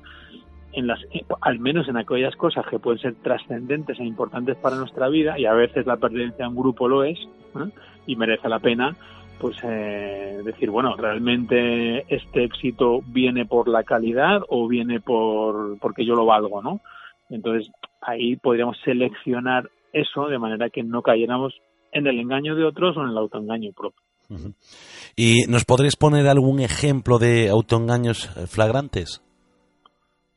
[0.73, 0.99] en las,
[1.41, 5.45] al menos en aquellas cosas que pueden ser trascendentes e importantes para nuestra vida y
[5.45, 7.17] a veces la pertenencia a un grupo lo es
[8.05, 8.95] y merece la pena
[9.39, 16.05] pues eh, decir, bueno, realmente este éxito viene por la calidad o viene por porque
[16.05, 16.81] yo lo valgo, ¿no?
[17.29, 21.53] Entonces ahí podríamos seleccionar eso de manera que no cayéramos
[21.91, 24.01] en el engaño de otros o en el autoengaño propio.
[25.15, 29.23] ¿Y nos podrías poner algún ejemplo de autoengaños eh, flagrantes?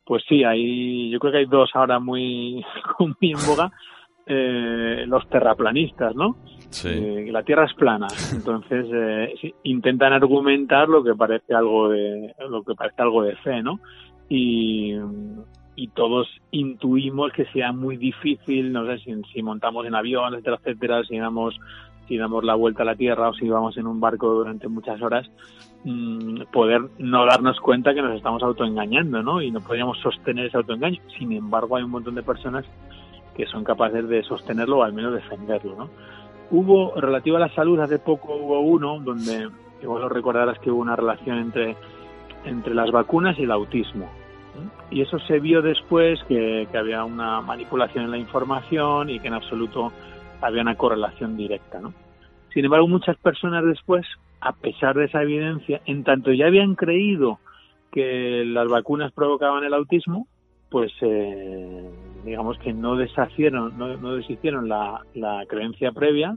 [0.06, 2.64] Pues sí, hay, yo creo que hay dos ahora muy,
[2.98, 3.70] muy en boga.
[4.24, 6.36] Eh, los terraplanistas, ¿no?
[6.70, 6.88] Sí.
[6.88, 12.62] Eh, la Tierra es plana, entonces eh, intentan argumentar lo que parece algo de lo
[12.62, 13.80] que parece algo de fe, ¿no?
[14.28, 14.94] Y,
[15.74, 20.58] y todos intuimos que sea muy difícil, no sé si, si montamos en avión, etcétera,
[20.62, 21.58] etcétera, si damos
[22.08, 25.00] si damos la vuelta a la Tierra o si vamos en un barco durante muchas
[25.00, 25.30] horas,
[25.84, 29.40] mmm, poder no darnos cuenta que nos estamos autoengañando, ¿no?
[29.40, 31.00] Y no podríamos sostener ese autoengaño.
[31.18, 32.64] Sin embargo, hay un montón de personas
[33.36, 35.90] que son capaces de sostenerlo o al menos defenderlo, ¿no?
[36.50, 39.48] Hubo, relativo a la salud, hace poco hubo uno donde,
[39.82, 41.76] igual lo recordarás que hubo una relación entre,
[42.44, 44.10] entre las vacunas y el autismo.
[44.90, 49.34] Y eso se vio después que, había una manipulación en la información y que en
[49.34, 49.92] absoluto
[50.40, 51.94] había una correlación directa, ¿no?
[52.52, 54.06] Sin embargo, muchas personas después,
[54.40, 57.38] a pesar de esa evidencia, en tanto ya habían creído
[57.90, 60.26] que las vacunas provocaban el autismo,
[60.70, 61.90] pues eh,
[62.24, 66.36] digamos que no deshacieron, no, deshicieron la creencia previa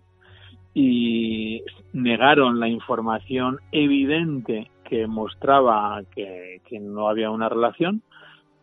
[0.74, 8.02] y negaron la información evidente que mostraba que, no había una relación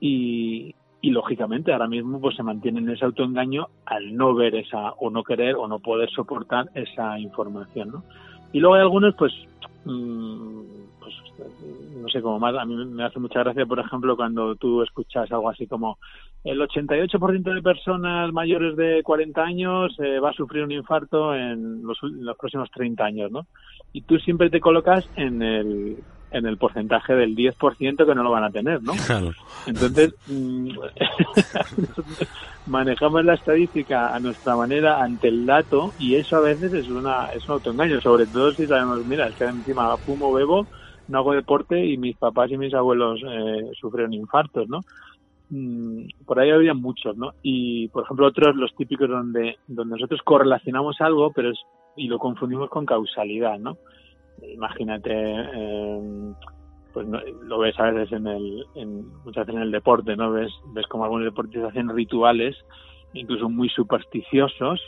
[0.00, 4.92] y, y lógicamente ahora mismo pues se mantiene en ese autoengaño al no ver esa
[4.92, 8.04] o no querer o no poder soportar esa información ¿no?
[8.52, 9.32] y luego hay algunos pues
[9.84, 10.62] mmm,
[11.96, 15.30] no sé cómo más a mí me hace mucha gracia por ejemplo cuando tú escuchas
[15.32, 15.98] algo así como
[16.44, 21.82] el 88% de personas mayores de 40 años eh, va a sufrir un infarto en
[21.82, 23.46] los, en los próximos 30 años ¿no?
[23.92, 25.96] y tú siempre te colocas en el
[26.32, 28.94] en el porcentaje del 10% que no lo van a tener, ¿no?
[29.06, 29.32] Claro.
[29.66, 30.68] Entonces, mmm,
[32.66, 37.26] manejamos la estadística a nuestra manera ante el dato y eso a veces es, una,
[37.26, 40.66] es un autoengaño, sobre todo si sabemos, mira, es que encima fumo, bebo,
[41.12, 44.80] no hago deporte y mis papás y mis abuelos eh, sufrieron infartos, ¿no?
[45.50, 47.34] Mm, por ahí había muchos, ¿no?
[47.42, 51.60] Y, por ejemplo, otros, los típicos donde, donde nosotros correlacionamos algo, pero es,
[51.96, 53.76] y lo confundimos con causalidad, ¿no?
[54.48, 56.32] imagínate, eh,
[56.92, 57.06] pues
[57.44, 60.32] lo ves a veces en el, en, muchas veces en el deporte, ¿no?
[60.32, 62.56] Ves, ves como algunos deportistas hacen rituales,
[63.12, 64.80] incluso muy supersticiosos,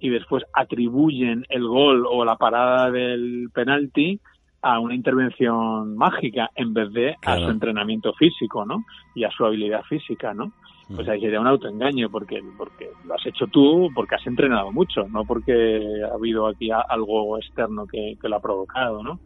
[0.00, 4.20] y después atribuyen el gol o la parada del penalti
[4.62, 7.42] a una intervención mágica en vez de claro.
[7.42, 8.84] a su entrenamiento físico, ¿no?
[9.14, 10.52] Y a su habilidad física, ¿no?
[10.94, 15.06] Pues ahí sería un autoengaño porque porque lo has hecho tú, porque has entrenado mucho,
[15.08, 19.20] no porque ha habido aquí algo externo que, que lo ha provocado, ¿no?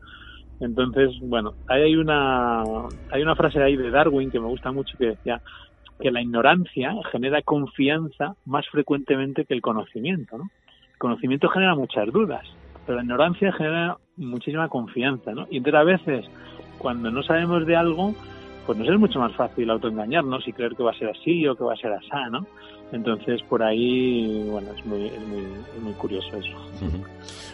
[0.58, 2.62] Entonces, bueno, ahí hay una
[3.10, 5.40] hay una frase ahí de Darwin que me gusta mucho que decía
[6.00, 10.50] que la ignorancia genera confianza más frecuentemente que el conocimiento, ¿no?
[10.92, 12.44] El conocimiento genera muchas dudas,
[12.86, 15.46] pero la ignorancia genera muchísima confianza, ¿no?
[15.50, 16.26] Y entonces a veces
[16.78, 18.14] cuando no sabemos de algo,
[18.66, 21.54] pues nos es mucho más fácil autoengañarnos y creer que va a ser así o
[21.54, 22.46] que va a ser así, ¿no?
[22.92, 25.44] Entonces, por ahí, bueno, es muy, es muy,
[25.76, 26.56] es muy curioso eso.
[26.82, 27.06] Uh -huh.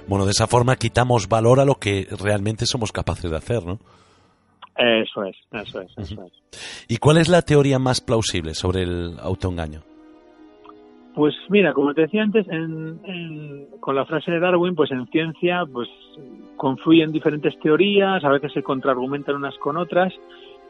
[0.08, 3.78] Bueno, de esa forma quitamos valor a lo que realmente somos capaces de hacer, ¿no?
[4.76, 6.26] Eso es, eso es, eso uh -huh.
[6.26, 6.84] es.
[6.88, 9.82] ¿Y cuál es la teoría más plausible sobre el autoengaño?
[11.18, 15.64] Pues mira, como te decía antes, en, con la frase de Darwin, pues en ciencia,
[15.66, 15.88] pues
[16.54, 20.14] confluyen diferentes teorías, a veces se contraargumentan unas con otras,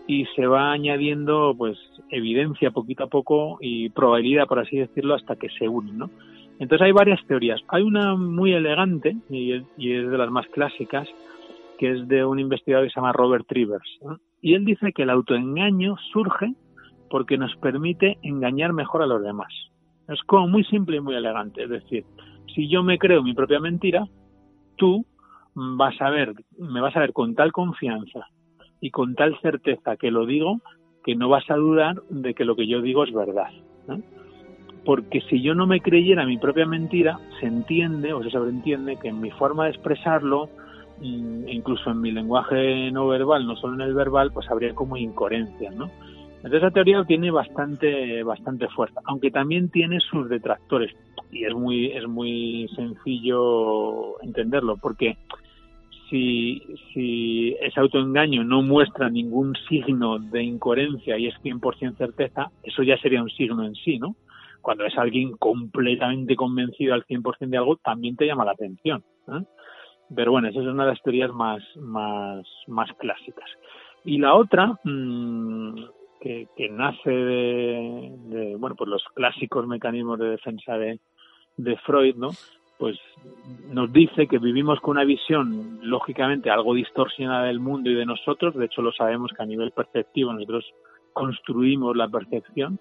[0.07, 1.77] y se va añadiendo pues
[2.09, 6.11] evidencia poquito a poco y probabilidad por así decirlo hasta que se unen ¿no?
[6.59, 7.61] entonces hay varias teorías.
[7.69, 11.07] Hay una muy elegante y es, de las más clásicas
[11.79, 13.99] que es de un investigador que se llama Robert Trivers
[14.41, 16.55] y él dice que el autoengaño surge
[17.11, 19.53] porque nos permite engañar mejor a los demás
[20.09, 22.05] es como muy simple y muy elegante es decir
[22.55, 24.07] si yo me creo mi propia mentira
[24.77, 25.05] tú
[25.55, 28.27] vas a ver me vas a ver con tal confianza
[28.81, 30.61] y con tal certeza que lo digo
[31.09, 33.49] que no vas a dudar de que lo que yo digo es verdad.
[33.87, 34.03] ¿no?
[34.85, 39.09] Porque si yo no me creyera mi propia mentira, se entiende o se sobreentiende que
[39.09, 40.51] en mi forma de expresarlo
[41.01, 44.99] mm, incluso en mi lenguaje no verbal, no solo en el verbal, pues habría como
[44.99, 45.91] incoherencias, ¿no?
[46.39, 50.95] Entonces esa teoría tiene bastante, bastante fuerza, aunque también tiene sus detractores
[51.31, 55.17] y es muy, es muy sencillo entenderlo, porque
[56.09, 62.83] si, si ese autoengaño no muestra ningún signo de incoherencia y es 100% certeza, eso
[62.83, 64.17] ya sería un signo en sí, ¿no?
[64.63, 69.05] Cuando es alguien completamente convencido al 100% de algo, también te llama la atención.
[69.29, 69.45] ¿eh?
[70.15, 73.49] Pero bueno, esa es una de las teorías más, más, más clásicas.
[74.05, 75.75] Y la otra, mmm,
[76.21, 81.01] que, que, nace de, de, bueno, pues los clásicos mecanismos de defensa de,
[81.57, 82.31] de Freud, ¿no?
[82.79, 82.97] pues
[83.71, 88.55] nos dice que vivimos con una visión lógicamente algo distorsionada del mundo y de nosotros,
[88.55, 90.65] de hecho lo sabemos que a nivel perceptivo nosotros
[91.13, 92.79] construimos la percepción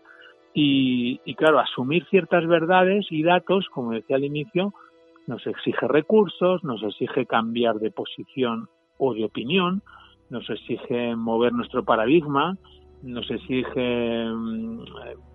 [0.53, 4.73] y, y claro, asumir ciertas verdades y datos, como decía al inicio,
[5.25, 9.81] nos exige recursos, nos exige cambiar de posición o de opinión,
[10.29, 12.57] nos exige mover nuestro paradigma,
[13.03, 14.85] nos exige mm,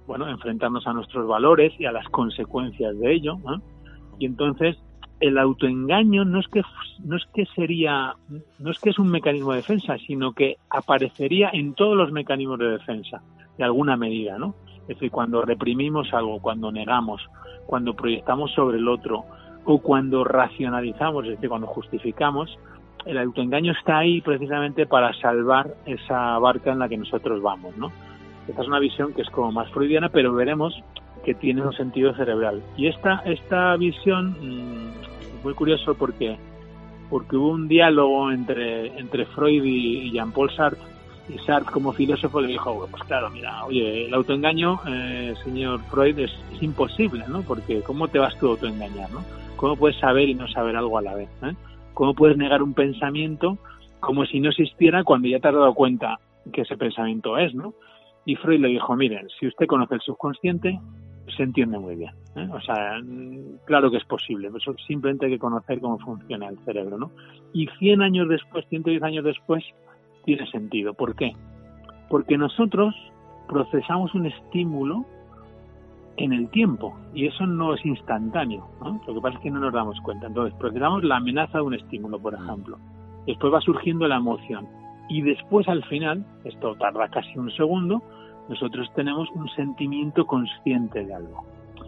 [0.07, 3.38] bueno enfrentarnos a nuestros valores y a las consecuencias de ello.
[3.44, 3.62] ¿no?
[4.18, 4.77] Y entonces
[5.20, 6.62] el autoengaño no es que
[7.05, 8.14] no es que sería
[8.59, 12.59] no es que es un mecanismo de defensa, sino que aparecería en todos los mecanismos
[12.59, 13.22] de defensa
[13.57, 14.55] de alguna medida, ¿no?
[14.83, 17.22] Es decir, cuando reprimimos algo, cuando negamos,
[17.66, 19.25] cuando proyectamos sobre el otro
[19.64, 22.59] o cuando racionalizamos, es decir, cuando justificamos,
[23.07, 27.93] el autoengaño está ahí precisamente para salvar esa barca en la que nosotros vamos, ¿no?
[28.49, 30.75] Esta es una visión que es como más freudiana, pero veremos
[31.25, 32.62] que tiene un sentido cerebral.
[32.77, 36.37] Y esta, esta visión es mm, muy curioso porque,
[37.09, 40.83] porque hubo un diálogo entre, entre Freud y, Jean-Paul Sartre,
[41.29, 46.19] y Sartre como filósofo le dijo, pues claro, mira, oye, el autoengaño, eh, señor Freud,
[46.19, 47.43] es, imposible, ¿no?
[47.43, 49.25] Porque ¿cómo te vas tú a autoengañar, no?
[49.57, 51.29] ¿Cómo puedes saber y no saber algo a la vez?
[51.43, 51.55] ¿eh?
[52.03, 53.59] ¿Cómo puedes negar un pensamiento
[54.01, 56.19] como si no existiera cuando ya te has dado cuenta
[56.53, 57.75] que ese pensamiento es, ¿no?
[58.27, 60.81] Y Freud le dijo, miren, si usted conoce el subconsciente,
[61.37, 62.11] se entiende muy bien.
[62.35, 62.49] ¿eh?
[62.53, 63.01] O sea,
[63.67, 67.12] claro que es posible, eso simplemente hay que conocer cómo funciona el cerebro, ¿no?
[67.53, 69.62] Y 100 años después, 110 años después,
[70.25, 70.95] tiene sentido.
[70.95, 71.37] ¿Por qué?
[72.11, 72.97] Porque nosotros
[73.47, 75.07] procesamos un estímulo
[76.16, 78.68] en el tiempo y eso no es instantáneo.
[78.81, 79.01] ¿no?
[79.07, 80.27] Lo que pasa es que no nos damos cuenta.
[80.27, 82.79] Entonces, procesamos la amenaza de un estímulo, por ejemplo.
[83.27, 84.66] Después va surgiendo la emoción.
[85.09, 88.03] Y después, al final, esto tarda casi un segundo,
[88.48, 91.44] nosotros tenemos un sentimiento consciente de algo.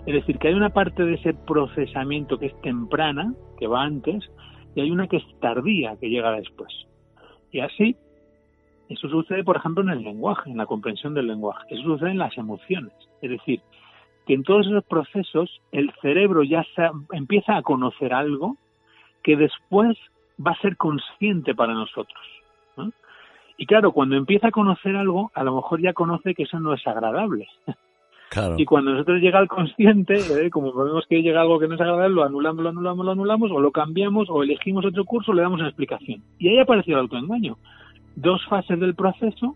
[0.06, 4.30] Es decir, que hay una parte de ese procesamiento que es temprana, que va antes,
[4.74, 6.72] y hay una que es tardía, que llega después.
[7.50, 7.96] Y así,
[8.88, 11.66] eso sucede, por ejemplo, en el lenguaje, en la comprensión del lenguaje.
[11.70, 12.92] Eso sucede en las emociones.
[13.22, 13.62] Es decir,
[14.26, 16.64] que en todos esos procesos el cerebro ya
[17.12, 18.56] empieza a conocer algo
[19.22, 19.96] que después
[20.44, 22.20] va a ser consciente para nosotros.
[23.56, 26.74] Y claro, cuando empieza a conocer algo, a lo mejor ya conoce que eso no
[26.74, 27.48] es agradable.
[28.56, 30.50] Y cuando nosotros llega al consciente, ¿eh?
[30.50, 33.50] como vemos que llega algo que no es agradable, lo anulamos, lo anulamos, lo anulamos,
[33.52, 36.20] o lo cambiamos, o elegimos otro curso, le damos una explicación.
[36.38, 37.56] Y ahí apareció el autoengaño.
[38.16, 39.54] Dos fases del proceso,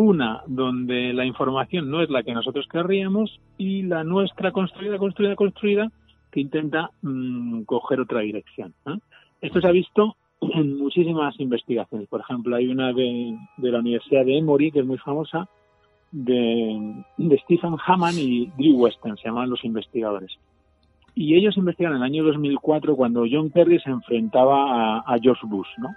[0.00, 5.36] una donde la información no es la que nosotros querríamos, y la nuestra construida, construida,
[5.36, 5.90] construida,
[6.30, 8.74] que intenta mm, coger otra dirección.
[9.40, 12.08] Esto se ha visto en muchísimas investigaciones.
[12.08, 15.48] Por ejemplo, hay una de, la Universidad de Emory, que es muy famosa,
[16.12, 17.04] de,
[17.44, 20.32] Stephen Hammond y Drew Weston, se llaman los investigadores.
[21.14, 25.68] Y ellos investigaron en el año 2004 cuando John Kerry se enfrentaba a, George Bush,
[25.78, 25.94] ¿no?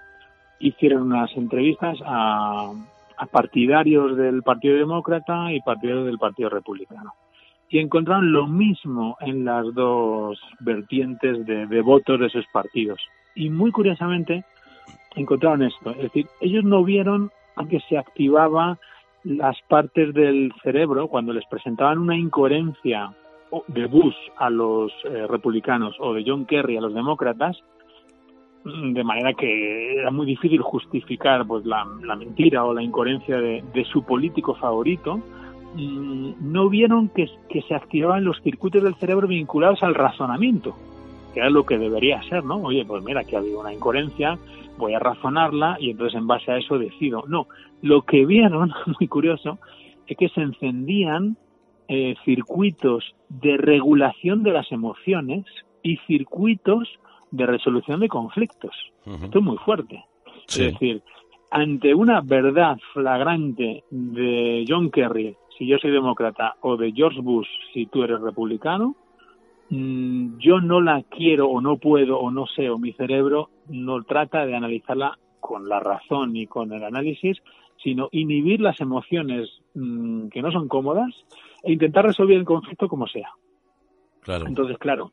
[0.60, 2.74] Hicieron unas entrevistas a,
[3.18, 7.14] a partidarios del Partido Demócrata y partidarios del Partido Republicano.
[7.70, 13.00] Y encontraron lo mismo en las dos vertientes de, votos de esos partidos.
[13.36, 14.46] Y muy curiosamente
[15.16, 17.32] encontraron esto, es decir, ellos no vieron
[17.70, 18.78] que se activaba
[19.24, 23.14] las partes del cerebro cuando les presentaban una incoherencia
[23.68, 27.58] de Bush a los eh, republicanos o de John Kerry a los demócratas,
[28.64, 33.86] de manera que era muy difícil justificar pues la, mentira o la incoherencia de, de
[33.86, 35.20] su político favorito,
[35.76, 37.28] no vieron que,
[37.68, 40.76] se activaban los circuitos del cerebro vinculados al razonamiento
[41.34, 42.58] que es lo que debería ser, ¿no?
[42.58, 44.38] Oye, pues mira, que ha habido una incoherencia,
[44.78, 47.24] voy a razonarla y entonces en base a eso decido.
[47.28, 47.48] No,
[47.82, 49.58] lo que vieron, muy curioso,
[50.06, 51.36] es que se encendían
[51.88, 55.44] eh, circuitos de regulación de las emociones
[55.82, 56.88] y circuitos
[57.34, 58.76] de resolución de conflictos.
[59.06, 60.06] Esto es muy fuerte.
[60.48, 61.02] Es decir,
[61.50, 67.48] ante una verdad flagrante de John Kerry, si yo soy demócrata, o de George Bush,
[67.74, 68.96] si tú eres republicano,
[69.70, 74.04] mm, yo no la quiero o no puedo o no sé o mi cerebro no
[74.04, 77.42] trata de analizarla con la razón y con el análisis,
[77.84, 81.12] sino inhibir las emociones mm, que no son cómodas
[81.64, 83.30] e intentar resolver el conflicto como sea.
[84.22, 84.48] Claro.
[84.48, 85.12] Entonces, claro,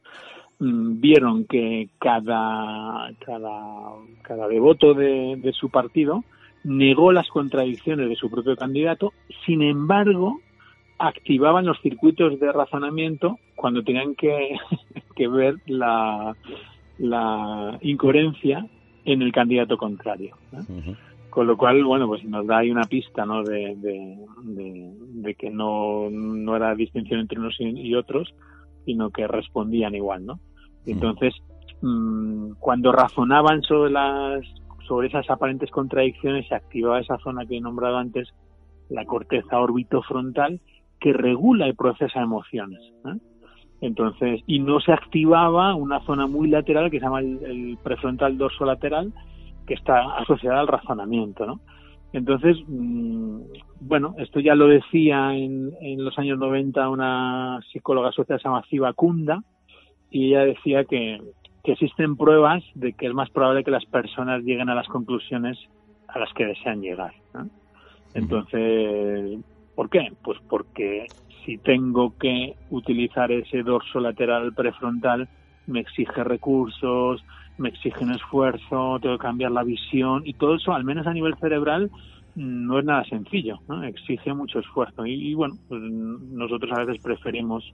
[0.61, 3.92] vieron que cada, cada,
[4.22, 6.22] cada devoto de, de su partido
[6.64, 9.12] negó las contradicciones de su propio candidato,
[9.46, 10.40] sin embargo,
[10.98, 14.56] activaban los circuitos de razonamiento cuando tenían que,
[15.16, 16.36] que ver la,
[16.98, 18.66] la incoherencia
[19.04, 20.36] en el candidato contrario.
[21.30, 23.42] Con lo cual, bueno, pues nos da ahí una pista, ¿no?
[23.42, 28.34] De, de, que no, no era distinción entre unos y, otros,
[28.84, 30.40] sino que respondían igual, ¿no?
[30.87, 31.35] Entonces,
[31.83, 34.45] mm, cuando razonaban sobre las
[34.91, 38.28] sobre esas aparentes contradicciones se activaba esa zona que he nombrado antes,
[38.89, 40.61] la corteza orbitofrontal,
[40.99, 42.81] que regula y procesa emociones.
[43.81, 48.64] Entonces, y no se activaba una zona muy lateral que se llama el, prefrontal dorso
[48.64, 49.12] lateral,
[49.64, 51.61] que está asociada al razonamiento, ¿no?
[52.12, 53.43] Entonces, mm,
[53.83, 58.64] bueno, esto ya lo decía en, en, los años 90 una psicóloga social se llama
[58.68, 59.41] Ciba Kunda,
[60.11, 61.20] y ella decía que,
[61.62, 65.58] que existen pruebas de que es más probable que las personas lleguen a las conclusiones
[66.08, 67.12] a las que desean llegar.
[68.14, 69.38] Entonces,
[69.74, 70.12] ¿por qué?
[70.22, 71.06] Pues porque
[71.44, 75.28] si tengo que utilizar ese dorso lateral prefrontal,
[75.66, 77.24] me exige recursos,
[77.58, 81.12] me exige un esfuerzo, tengo que cambiar la visión y todo eso, al menos a
[81.12, 81.90] nivel cerebral,
[82.34, 87.64] no es nada sencillo, exige mucho esfuerzo y, bueno, pues nosotros a veces preferimos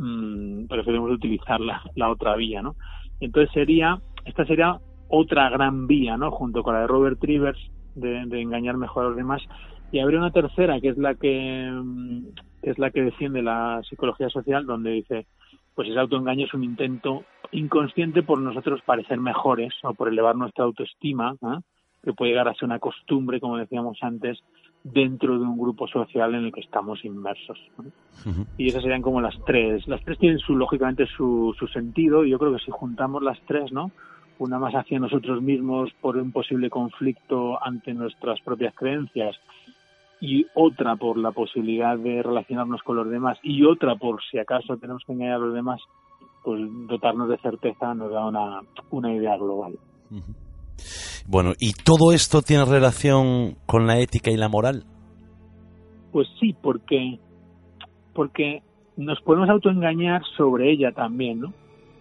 [0.00, 2.74] mm, preferimos utilizar la, otra vía, ¿no?
[3.20, 6.30] Entonces sería, esta sería otra gran vía, ¿no?
[6.30, 7.58] Junto con la de Robert Rivers,
[7.94, 9.42] de, engañar mejor a los demás.
[9.92, 12.26] Y habría una tercera, que es la que, mm,
[12.62, 15.26] es la que defiende la psicología social, donde dice,
[15.74, 20.64] pues ese autoengaño es un intento inconsciente por nosotros parecer mejores o por elevar nuestra
[20.64, 21.36] autoestima,
[22.02, 24.38] que puede llegar a ser una costumbre, como decíamos antes,
[24.82, 27.58] dentro de un grupo social en el que estamos inmersos.
[28.56, 29.86] Y esas serían como las tres.
[29.86, 33.38] Las tres tienen su, lógicamente su, su sentido y yo creo que si juntamos las
[33.46, 33.90] tres, ¿no?
[34.38, 39.36] Una más hacia nosotros mismos por un posible conflicto ante nuestras propias creencias
[40.20, 44.76] y otra por la posibilidad de relacionarnos con los demás y otra por si acaso
[44.76, 45.80] tenemos que engañar a los demás,
[46.44, 48.60] pues dotarnos de certeza nos da una,
[48.90, 49.78] una idea global.
[51.26, 54.84] Bueno, ¿y todo esto tiene relación con la ética y la moral?
[56.12, 57.18] Pues sí, porque,
[58.14, 58.62] porque
[58.96, 61.52] nos podemos autoengañar sobre ella también, ¿no?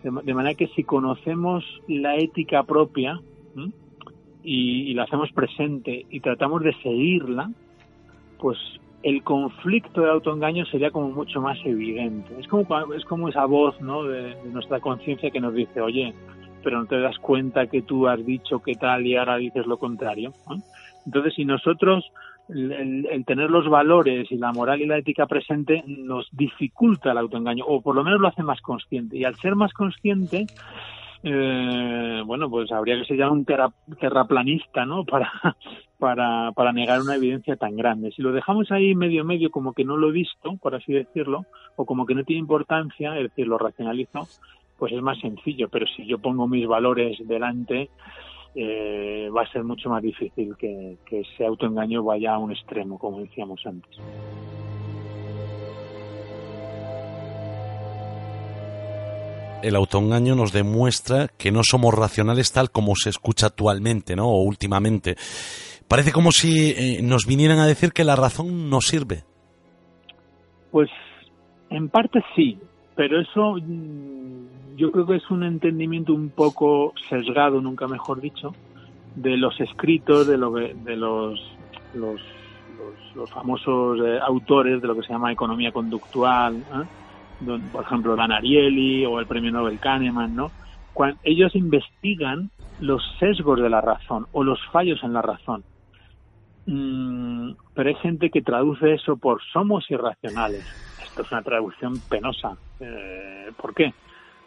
[0.04, 3.20] De, manera que si conocemos la ética propia
[4.44, 7.52] y, la hacemos presente y tratamos de seguirla,
[8.40, 8.58] pues
[9.04, 12.34] el conflicto de autoengaño sería como mucho más evidente.
[12.40, 14.04] Es como, es como esa voz ¿no?
[14.04, 16.14] de nuestra conciencia que nos dice, oye,
[16.64, 19.78] pero no te das cuenta que tú has dicho que tal y ahora dices lo
[19.78, 20.34] contrario.
[21.06, 22.12] Entonces, si nosotros
[22.50, 27.66] el, tener los valores y la moral y la ética presente nos dificulta el autoengaño,
[27.66, 29.18] o por lo menos lo hace más consciente.
[29.18, 30.48] Y al ser más consciente,
[31.24, 35.04] eh, bueno, pues habría que ser ya un terraplanista, ¿no?
[35.10, 35.32] Para,
[35.98, 38.12] para, para negar una evidencia tan grande.
[38.12, 41.46] Si lo dejamos ahí medio medio, como que no lo he visto, por así decirlo,
[41.76, 44.28] o como que no tiene importancia, es decir, lo racionalizo,
[44.80, 47.90] pues es más sencillo, pero si yo pongo mis valores delante,
[48.56, 53.20] eh, va a ser mucho más difícil que, ese autoengaño vaya a un extremo, como
[53.20, 54.00] decíamos antes.
[59.62, 64.30] el autoengaño nos demuestra que no somos racionales tal como se escucha actualmente, ¿no?
[64.30, 65.18] O últimamente.
[65.90, 69.26] Parece como si eh, nos vinieran a decir que la razón no sirve.
[70.72, 70.90] Pues
[71.70, 72.58] en parte sí,
[73.00, 78.54] pero eso mm, yo creo que es un entendimiento un poco sesgado, nunca mejor dicho,
[79.16, 81.40] de los escritos de, lo de los,
[81.94, 82.20] los,
[83.16, 87.58] los, famosos eh, autores de lo que se llama economía conductual, ¿eh?
[87.72, 90.52] por ejemplo Dan Ariely o el premio Nobel Kahneman, ¿no?
[91.24, 92.50] Ellos investigan
[92.82, 95.64] los sesgos de la razón o los fallos en la razón.
[96.66, 100.89] Mm, pero hay gente que traduce eso por somos irracionales
[101.22, 102.58] es una traducción penosa.
[102.80, 103.94] Eh, ¿Por qué?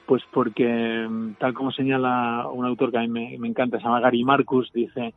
[0.06, 4.00] Pues porque, mm, tal como señala un autor que a mí me, encanta, se llama
[4.00, 5.14] Gary Marcus, dice,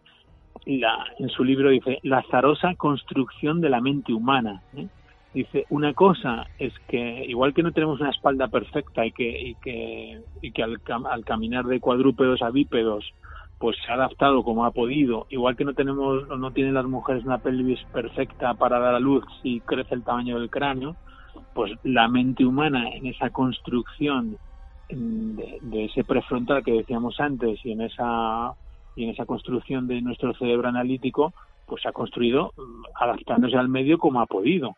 [0.65, 4.61] la, en su libro dice, la azarosa construcción de la mente humana.
[4.75, 4.87] ¿eh?
[5.33, 9.55] Dice, una cosa es que, igual que no tenemos una espalda perfecta y que, y
[9.55, 10.79] que, y que al,
[11.09, 13.13] al caminar de cuadrúpedos a bípedos,
[13.57, 17.23] pues se ha adaptado como ha podido, igual que no tenemos, no tienen las mujeres
[17.23, 20.95] una pelvis perfecta para dar a luz si crece el tamaño del cráneo,
[21.55, 24.37] pues la mente humana en esa construcción
[24.89, 28.51] de, ese prefrontal que decíamos antes y en esa
[28.95, 31.33] y en esa construcción de nuestro cerebro analítico,
[31.65, 34.75] pues ha construido mm, adaptándose al medio como ha podido.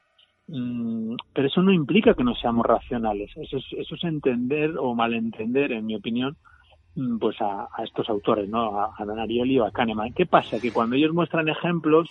[0.48, 3.32] Mm, pero eso no implica que no seamos racionales.
[3.36, 6.36] Eso es, eso es entender o malentender, en mi opinión,
[6.96, 8.80] mm, pues a, estos autores, ¿no?
[8.80, 10.14] A, Dan Ariely a Kahneman.
[10.14, 10.60] ¿Qué pasa?
[10.60, 12.10] Que cuando ellos muestran ejemplos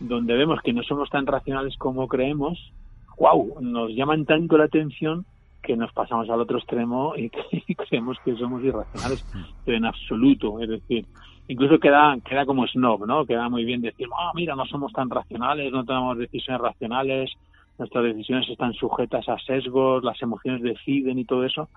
[0.00, 2.72] donde vemos que no somos tan racionales como creemos,
[3.18, 5.24] wow, nos llaman tanto la atención
[5.62, 7.30] que nos pasamos al otro extremo y,
[7.88, 9.24] creemos que somos irracionales,
[9.64, 11.06] pero en absoluto, es decir,
[11.48, 13.24] incluso queda queda como snob, ¿no?
[13.24, 17.30] Queda muy bien decir, ah, mira, no somos tan racionales, no tomamos decisiones racionales,
[17.78, 21.68] nuestras decisiones están sujetas a sesgos, las emociones deciden y todo eso,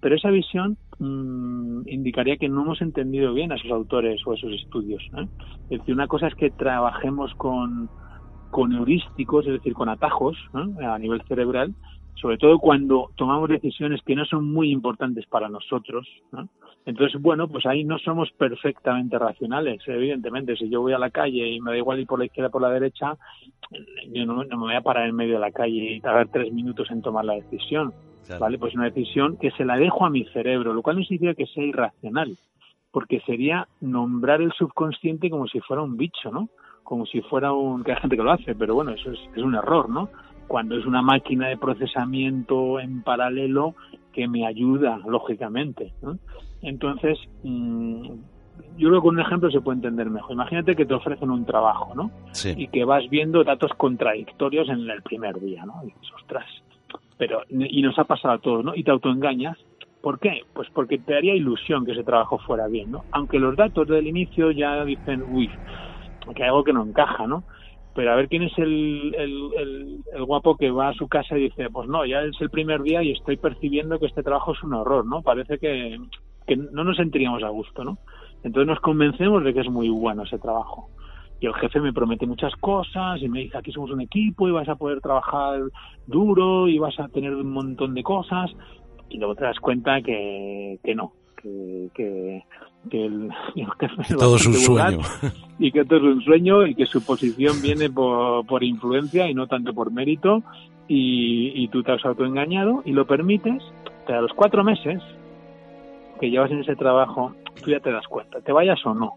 [0.00, 4.52] pero esa visión mmm, indicaría que no hemos entendido bien a esos autores o esos
[4.52, 5.02] estudios.
[5.16, 5.26] ¿eh?
[5.70, 7.88] Es decir, una cosa es que trabajemos con,
[8.52, 10.84] con heurísticos, es decir, con atajos ¿eh?
[10.84, 11.74] a nivel cerebral,
[12.14, 16.06] sobre todo cuando tomamos decisiones que no son muy importantes para nosotros.
[16.84, 20.54] Entonces, bueno, pues ahí no somos perfectamente racionales, evidentemente.
[20.56, 22.52] Si yo voy a la calle y me da igual ir por la izquierda o
[22.52, 23.16] por la derecha,
[24.12, 26.90] yo no, me voy a parar en medio de la calle y tardar tres minutos
[26.90, 27.92] en tomar la decisión.
[28.38, 28.56] ¿Vale?
[28.56, 31.46] Pues una decisión que se la dejo a mi cerebro, lo cual no significa que
[31.46, 32.36] sea irracional,
[32.92, 36.48] porque sería nombrar el subconsciente como si fuera un bicho, ¿no?
[36.92, 37.82] Como si fuera un...
[37.82, 40.10] que hay gente que lo hace, pero bueno, eso es, es un error, ¿no?
[40.52, 43.74] cuando es una máquina de procesamiento en paralelo
[44.12, 45.94] que me ayuda, lógicamente.
[46.60, 48.02] Entonces, mm,
[48.76, 50.32] yo creo que con un ejemplo se puede entender mejor.
[50.32, 52.10] Imagínate que te ofrecen un trabajo, ¿no?
[52.44, 55.80] Y que vas viendo datos contradictorios en el primer día, ¿no?
[55.84, 56.44] Y dices, ostras,
[57.16, 58.74] pero, y nos ha pasado a todos, ¿no?
[58.74, 59.56] Y te autoengañas.
[60.02, 60.42] ¿Por qué?
[60.52, 63.04] Pues porque te haría ilusión que ese trabajo fuera bien, ¿no?
[63.12, 65.48] Aunque los datos del inicio ya dicen, uy,
[66.34, 67.44] que hay algo que no encaja, ¿no?
[67.94, 71.68] pero a ver quién es el, el, guapo que va a su casa y dice,
[71.70, 74.74] pues no, ya es el primer día y estoy percibiendo que este trabajo es un
[74.74, 75.22] horror, ¿no?
[75.22, 75.98] Parece que,
[76.46, 77.98] que no nos sentiríamos a gusto, ¿no?
[78.44, 80.88] Entonces nos convencemos de que es muy bueno ese trabajo.
[81.40, 84.52] Y el jefe me promete muchas cosas y me dice, aquí somos un equipo y
[84.52, 85.60] vas a poder trabajar
[86.06, 88.50] duro y vas a tener un montón de cosas.
[89.10, 91.12] Y luego te das cuenta que, que no,
[91.42, 92.44] que, que,
[92.90, 93.30] el,
[94.18, 94.98] todo es un sueño
[95.58, 99.34] y que todo es un sueño y que su posición viene por, por influencia y
[99.34, 100.42] no tanto por mérito
[100.88, 103.62] y, y tú te has autoengañado y lo permites,
[104.06, 105.02] pero a los cuatro meses
[106.20, 109.14] que llevas en ese trabajo, tú ya te das cuenta, te vayas o no.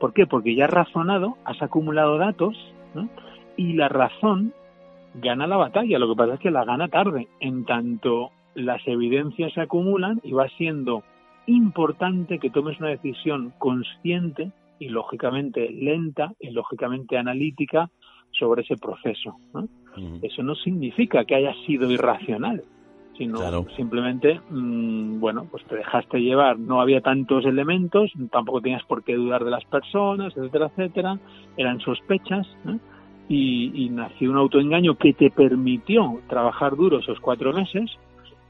[0.00, 0.26] ¿Por qué?
[0.26, 2.56] Porque ya has razonado, has acumulado datos
[3.56, 4.52] y la razón
[5.14, 5.98] gana la batalla.
[5.98, 10.32] Lo que pasa es que la gana tarde, en tanto las evidencias se acumulan y
[10.32, 11.02] va siendo
[11.46, 17.90] importante que tomes una decisión consciente y lógicamente lenta y lógicamente analítica
[18.32, 19.36] sobre ese proceso.
[20.22, 22.64] Eso no significa que haya sido irracional,
[23.16, 29.04] sino simplemente, mm, bueno, pues te dejaste llevar, no había tantos elementos, tampoco tenías por
[29.04, 31.18] qué dudar de las personas, etcétera, etcétera,
[31.56, 32.48] eran sospechas,
[33.28, 37.90] y, y nació un autoengaño que te permitió trabajar duro esos cuatro meses,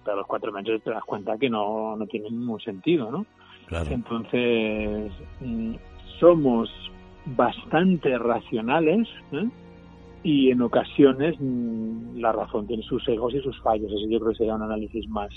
[0.04, 3.26] pero a los cuatro meses te das cuenta que no, no tiene ningún sentido, ¿no?
[3.90, 5.74] Entonces, mm,
[6.20, 6.68] somos
[7.24, 9.48] bastante racionales ¿eh?
[10.22, 13.90] y en ocasiones mm, la razón tiene sus egos y sus fallos.
[13.90, 15.30] Eso yo creo que sería un análisis más,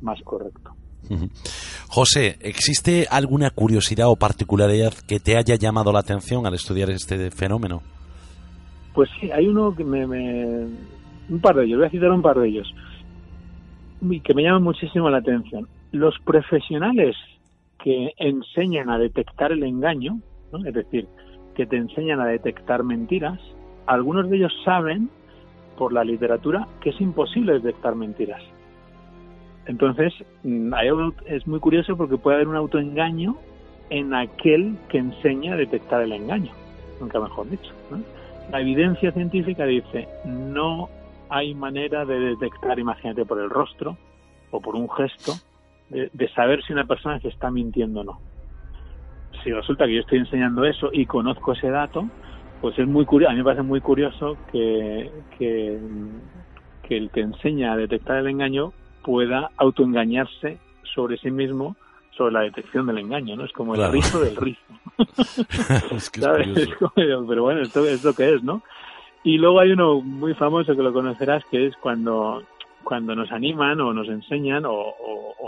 [0.00, 0.70] más correcto.
[1.88, 7.30] José, ¿existe alguna curiosidad o particularidad que te haya llamado la atención al estudiar este
[7.30, 7.82] fenómeno?
[8.92, 10.66] Pues sí, hay uno que me, me...
[11.28, 12.72] Un par de ellos, voy a citar un par de ellos
[14.22, 15.68] que me llama muchísimo la atención.
[15.92, 17.16] Los profesionales
[17.82, 20.20] que enseñan a detectar el engaño,
[20.64, 21.06] es decir,
[21.54, 23.40] que te enseñan a detectar mentiras,
[23.86, 25.08] algunos de ellos saben
[25.76, 28.42] por la literatura que es imposible detectar mentiras.
[29.66, 30.72] Entonces, mm,
[31.26, 33.36] es muy curioso porque puede haber un autoengaño
[33.90, 36.52] en aquel que enseña a detectar el engaño,
[37.00, 37.72] nunca mejor dicho.
[38.50, 40.88] La evidencia científica dice no
[41.28, 43.96] hay manera de detectar, imagínate, por el rostro
[44.50, 45.32] o por un gesto,
[45.90, 48.20] de, saber si una persona se está mintiendo o no.
[49.42, 52.08] Si resulta que yo estoy enseñando eso y conozco ese dato,
[52.60, 55.78] pues es muy curioso, a mí me parece muy curioso que, que,
[56.88, 58.72] el que enseña a detectar el engaño
[59.04, 60.58] pueda autoengañarse
[60.94, 61.76] sobre sí mismo
[62.16, 63.44] sobre la detección del engaño, ¿no?
[63.44, 64.60] Es como el rizo del rizo.
[65.94, 68.62] es que es pero bueno, esto es lo que es, ¿no?
[69.26, 72.44] Y luego hay uno muy famoso que lo conocerás, que es cuando,
[72.84, 74.94] cuando nos animan o nos enseñan o,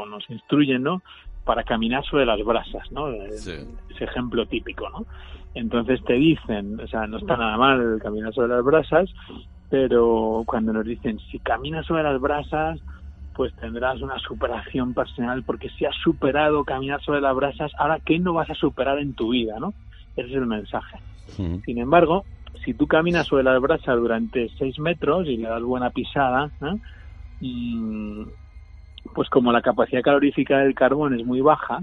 [0.05, 1.01] nos instruyen, ¿no?
[1.45, 3.09] Para caminar sobre las brasas, ¿no?
[3.13, 3.69] Ese
[4.01, 5.07] ejemplo típico, ¿no?
[5.55, 9.15] Entonces te dicen, o sea, no está nada mal caminar sobre las brasas,
[9.71, 12.81] pero cuando nos dicen, si caminas sobre las brasas,
[13.37, 18.19] pues tendrás una superación personal porque si has superado caminar sobre las brasas, ahora ¿qué
[18.19, 19.73] no vas a superar en tu vida, no?
[20.17, 20.99] Ese es el mensaje.
[21.37, 22.25] Sin embargo,
[22.65, 26.51] si tú caminas sobre las brasas durante seis metros y le das buena pisada,
[27.41, 28.23] mm,
[29.15, 31.83] pues como la capacidad calorífica del carbón es muy baja,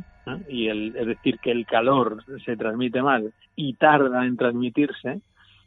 [0.49, 5.21] y el, es decir, que el calor se transmite mal y tarda en transmitirse,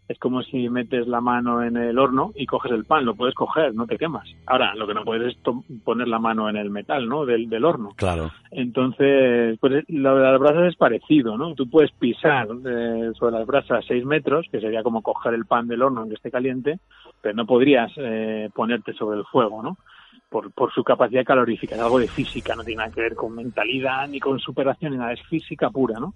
[0.08, 3.34] es como si metes la mano en el horno y coges el pan, lo puedes
[3.34, 4.26] coger, no te quemas.
[4.46, 5.42] Ahora, lo que no puedes es
[5.84, 7.26] poner la mano en el metal, ¿no?
[7.26, 7.90] Del, del horno.
[7.94, 8.30] Claro.
[8.50, 11.54] Entonces, pues lo de las brasas es parecido, ¿no?
[11.54, 15.68] Tú puedes pisar eh, sobre las brasas seis metros, que sería como coger el pan
[15.68, 16.78] del horno que esté caliente,
[17.20, 19.76] pero no podrías eh, ponerte sobre el fuego, ¿no?
[20.30, 23.34] Por, por su capacidad calorífica, es algo de física, no tiene nada que ver con
[23.34, 26.14] mentalidad ni con superación, ni nada, es física pura, ¿no?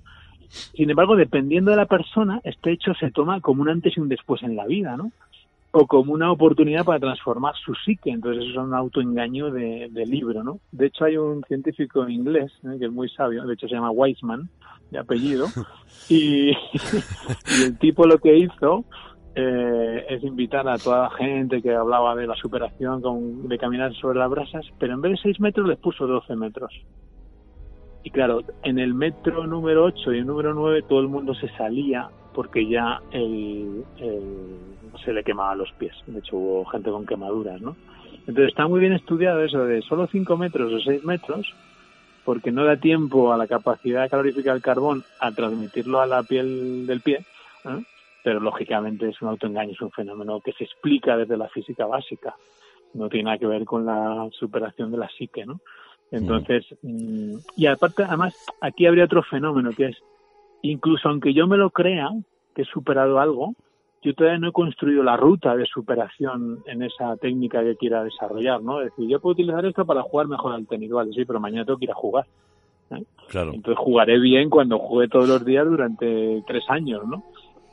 [0.53, 4.09] Sin embargo, dependiendo de la persona, este hecho se toma como un antes y un
[4.09, 5.11] después en la vida, ¿no?
[5.71, 8.11] O como una oportunidad para transformar su psique.
[8.11, 10.61] Entonces, eso es un autoengaño de, libro, ¿no?
[10.71, 12.77] De hecho, hay un científico inglés ¿eh?
[12.79, 14.51] que es muy sabio, de hecho se llama Weisman,
[14.91, 15.47] de apellido,
[16.11, 16.51] y,
[17.65, 18.85] el tipo lo que hizo
[19.35, 23.95] eh, es invitar a toda la gente que hablaba de la superación con, de caminar
[23.95, 26.73] sobre las brasas, pero en vez de 6 metros les puso 12 metros.
[28.05, 31.49] Y claro, en el metro número 8 y el número 9 todo el mundo se
[31.57, 33.85] salía porque ya el,
[35.05, 35.95] se le quemaba los pies.
[36.07, 37.77] De hecho, hubo gente con quemaduras, ¿no?
[38.27, 41.53] Entonces está muy bien estudiado eso de solo 5 metros o 6 metros,
[42.25, 46.87] porque no da tiempo a la capacidad calorífica del carbón a transmitirlo a la piel
[46.87, 47.25] del pie,
[48.23, 52.35] pero lógicamente es un autoengaño, es un fenómeno que se explica desde la física básica.
[52.95, 55.61] No tiene nada que ver con la superación de la psique, ¿no?
[56.13, 59.97] Entonces, mm, y aparte, además, aquí habría otro fenómeno que es,
[60.61, 62.11] incluso aunque yo me lo crea,
[62.55, 63.55] que he superado algo,
[64.03, 68.63] yo todavía no he construido la ruta de superación en esa técnica que quiera desarrollar,
[68.63, 68.81] ¿no?
[68.81, 71.65] Es decir, yo puedo utilizar esto para jugar mejor al tenis, vale, sí, pero mañana
[71.65, 72.27] tengo que ir a jugar.
[72.91, 73.03] ¿eh?
[73.29, 73.55] Claro.
[73.55, 77.23] Entonces jugaré bien cuando juegue todos los días durante tres años, ¿no?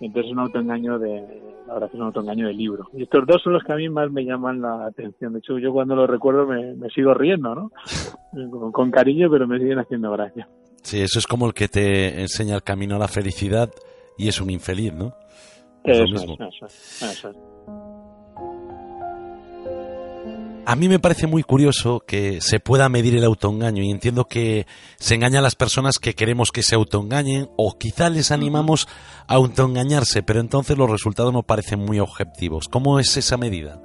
[0.02, 2.90] Entonces es un autoengaño de, la verdad es un autoengaño de libro.
[2.94, 5.34] Y estos dos son los que a mí más me llaman la atención.
[5.34, 7.72] De hecho, yo cuando lo recuerdo me, sigo riendo, ¿no?
[8.72, 10.48] Con, cariño, pero me siguen haciendo gracia.
[10.82, 13.70] Sí, eso es como el que te enseña el camino a la felicidad
[14.18, 15.14] y es un infeliz, ¿no?
[15.84, 16.66] eso, eso,
[17.06, 17.32] eso,
[20.72, 24.68] A mí me parece muy curioso que se pueda medir el autoengaño y entiendo que
[24.98, 28.86] se engaña a las personas que queremos que se autoengañen o quizá les animamos
[29.28, 32.68] a autoengañarse, pero entonces los resultados no parecen muy objetivos.
[32.68, 33.82] ¿Cómo es esa medida?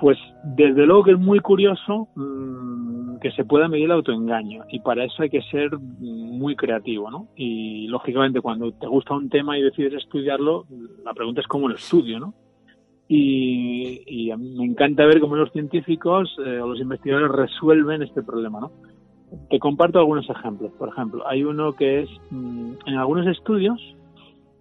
[0.00, 4.80] Pues desde luego que es muy curioso mm, que se pueda medir el autoengaño y
[4.80, 7.28] para eso hay que ser muy creativo, ¿no?
[7.36, 10.66] Y lógicamente cuando te gusta un tema y decides estudiarlo,
[11.06, 12.34] la pregunta es cómo lo estudio, ¿no?
[13.06, 18.22] Y, a mí me encanta ver cómo los científicos eh, o los investigadores resuelven este
[18.22, 18.70] problema, ¿no?
[19.50, 20.72] Te comparto algunos ejemplos.
[20.78, 23.80] Por ejemplo, hay uno que es, mm, en algunos estudios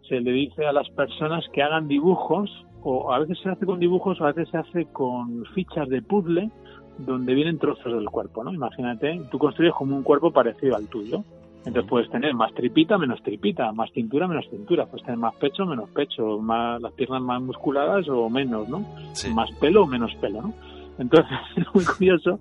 [0.08, 2.50] se le dice a las personas que hagan dibujos,
[2.82, 6.02] o a veces se hace con dibujos, o a veces se hace con fichas de
[6.02, 6.52] puzzle
[6.98, 8.54] donde vienen trozos del cuerpo, ¿no?
[8.54, 11.24] Imagínate, tú construyes como un cuerpo parecido al tuyo.
[11.66, 15.66] Entonces puedes tener más tripita, menos tripita, más cintura, menos cintura, puedes tener más pecho,
[15.66, 18.86] menos pecho, más las piernas más musculadas o menos, ¿no?
[19.34, 20.54] Más pelo o menos pelo, ¿no?
[21.00, 22.40] Entonces es muy curioso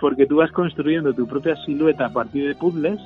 [0.00, 3.00] porque tú vas construyendo tu propia silueta a partir de puzzles,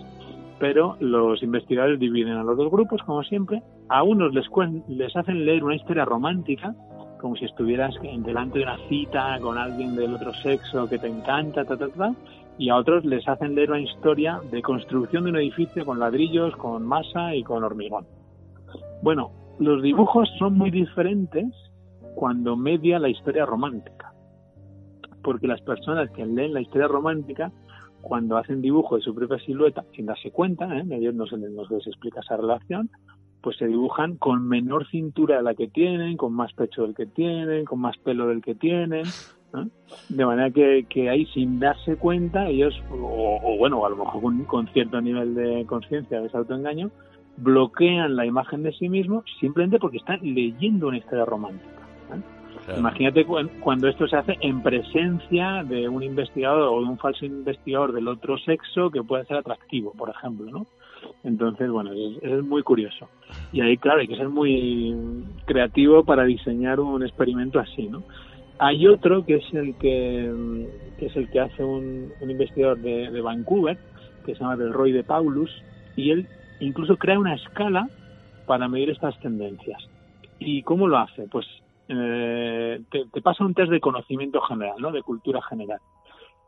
[0.58, 3.62] pero los investigadores dividen a los dos grupos, como siempre.
[3.88, 4.46] A unos les,
[4.88, 6.74] les hacen leer una historia romántica,
[7.20, 11.64] como si estuvieras delante de una cita con alguien del otro sexo que te encanta,
[11.64, 12.14] ta, ta, ta,
[12.59, 16.54] y a otros les hacen leer una historia de construcción de un edificio con ladrillos,
[16.56, 18.06] con masa y con hormigón.
[19.02, 19.30] Bueno,
[19.61, 21.46] los dibujos son muy diferentes
[22.16, 24.12] cuando media la historia romántica,
[25.22, 27.52] porque las personas que leen la historia romántica,
[28.00, 30.84] cuando hacen dibujo de su propia silueta, sin darse cuenta, ¿eh?
[30.90, 32.90] ellos no se, les explica esa relación,
[33.40, 37.06] pues se dibujan con menor cintura de la que tienen, con más pecho del que
[37.06, 39.04] tienen, con más pelo del que tienen,
[40.09, 44.68] de manera que, que, ahí sin darse cuenta ellos, o, bueno, a lo mejor con,
[44.68, 46.90] cierto nivel de conciencia de ese autoengaño,
[47.36, 51.78] bloquean la imagen de sí mismos simplemente porque están leyendo una historia romántica.
[52.76, 57.92] Imagínate cuando esto se hace en presencia de un investigador o de un falso investigador
[57.92, 60.66] del otro sexo que puede ser atractivo, por ejemplo, ¿no?
[61.24, 63.09] Entonces, bueno, es, es, muy curioso.
[63.53, 64.94] Y ahí, claro, hay que ser muy
[65.46, 68.03] creativo para diseñar un experimento así, ¿no?
[68.61, 70.66] Hay otro que es el que,
[70.98, 73.78] es el que hace un, investigador de, Vancouver,
[74.26, 75.50] que se llama Roy de Paulus,
[75.96, 76.26] y él
[76.61, 77.88] incluso crea una escala
[78.46, 79.80] para medir estas tendencias.
[80.40, 81.28] ¿Y cómo lo hace?
[81.28, 81.46] Pues
[81.88, 84.90] eh, te, pasa un test de conocimiento general, ¿no?
[84.90, 85.80] De cultura general.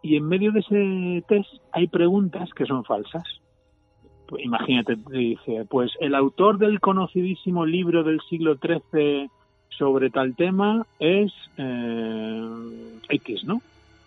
[0.02, 3.24] y en medio de ese test hay preguntas que son falsas.
[4.26, 9.28] Pues imagínate, dice, pues el autor del conocidísimo libro del siglo XIII
[9.76, 13.62] sobre tal tema es eh, X, ¿no?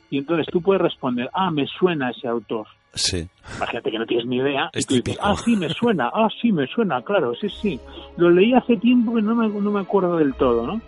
[0.09, 2.68] Y entonces tú puedes responder, ah, me suena ese autor.
[2.93, 3.28] Sí.
[3.57, 4.70] Imagínate que no tienes ni idea.
[4.74, 5.26] Es y tú dices, típico.
[5.26, 7.80] ah, sí, me suena, ah, sí, me suena, claro, sí, sí.
[8.18, 10.82] Lo leí hace tiempo pero no me, no me acuerdo del todo, ¿no?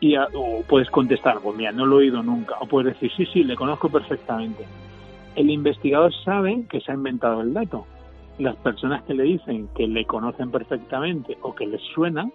[0.00, 2.54] Y a- o puedes contestar, pues mira, no lo he oído nunca.
[2.60, 4.64] O puedes decir, sí, sí, le conozco perfectamente.
[5.36, 7.86] El investigador sabe que se ha inventado el dato.
[8.38, 12.26] Las personas que le dicen que le conocen perfectamente o que les suena,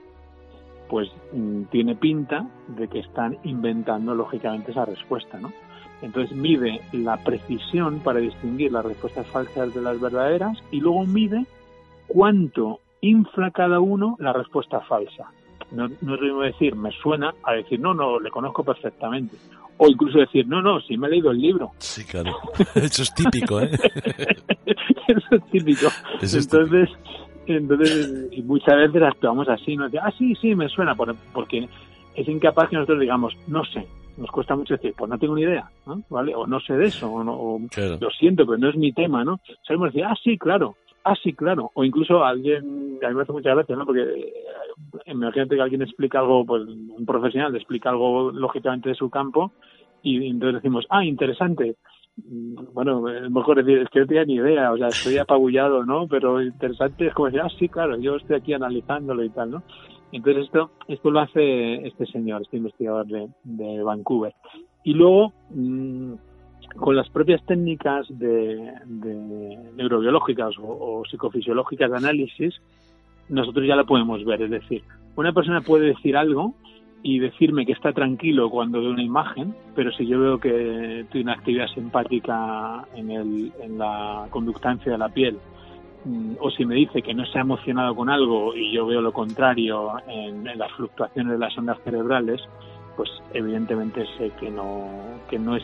[0.89, 5.51] pues mm, tiene pinta de que están inventando lógicamente esa respuesta, ¿no?
[6.01, 11.45] Entonces mide la precisión para distinguir las respuestas falsas de las verdaderas y luego mide
[12.07, 15.31] cuánto infla cada uno la respuesta falsa.
[15.71, 19.37] No, no es lo mismo decir me suena a decir no, no, le conozco perfectamente.
[19.77, 21.71] O incluso decir no, no, sí me he leído el libro.
[21.79, 22.31] Sí, claro.
[22.75, 23.71] Eso es típico, ¿eh?
[25.07, 25.87] Eso es típico.
[26.21, 26.89] Eso es entonces,
[27.55, 29.89] entonces y muchas veces actuamos así, ¿no?
[29.89, 31.67] De, ah, sí, sí, me suena, por- porque
[32.15, 33.85] es incapaz que nosotros digamos, no sé.
[34.17, 36.01] Nos cuesta mucho decir, pues no tengo ni idea, ¿no?
[36.09, 36.33] ¿vale?
[36.35, 37.97] O no sé de eso, o, no, o Claro.
[38.01, 39.39] lo siento, pero no es mi tema, ¿no?
[39.67, 41.69] Sabemos decir, ah, sí, claro, ah, sí, claro.
[41.75, 43.85] O incluso alguien, a mí me hace muchas veces, ¿no?
[43.85, 44.33] Porque eh,
[45.05, 49.51] imagínate que alguien explica algo, pues un profesional explica algo lógicamente de su campo
[50.01, 51.75] y entonces decimos, ah, interesante.
[52.17, 56.07] Bueno, es mejor decir, es que no tenía ni idea, o sea, estoy apabullado, ¿no?
[56.07, 59.63] Pero interesante es como decir, ah, sí, claro, yo estoy aquí analizándolo y tal, ¿no?
[60.11, 64.33] Entonces esto, esto lo hace este señor, este investigador de, Vancouver.
[64.83, 66.13] Y luego, mm,
[66.77, 72.55] con las propias técnicas de, de neurobiológicas o, o psicofisiológicas de análisis,
[73.29, 74.41] nosotros ya lo podemos ver.
[74.41, 74.83] Es decir,
[75.15, 76.55] una persona puede decir algo
[77.03, 81.31] y decirme que está tranquilo cuando ve una imagen, pero si yo veo que tiene
[81.31, 85.37] una actividad simpática en, el, en la conductancia de la piel,
[86.05, 89.01] mm, o si me dice que no se ha emocionado con algo y yo veo
[89.01, 92.41] lo contrario en, las fluctuaciones de las ondas cerebrales,
[92.95, 94.87] pues evidentemente sé que no,
[95.29, 95.63] que no es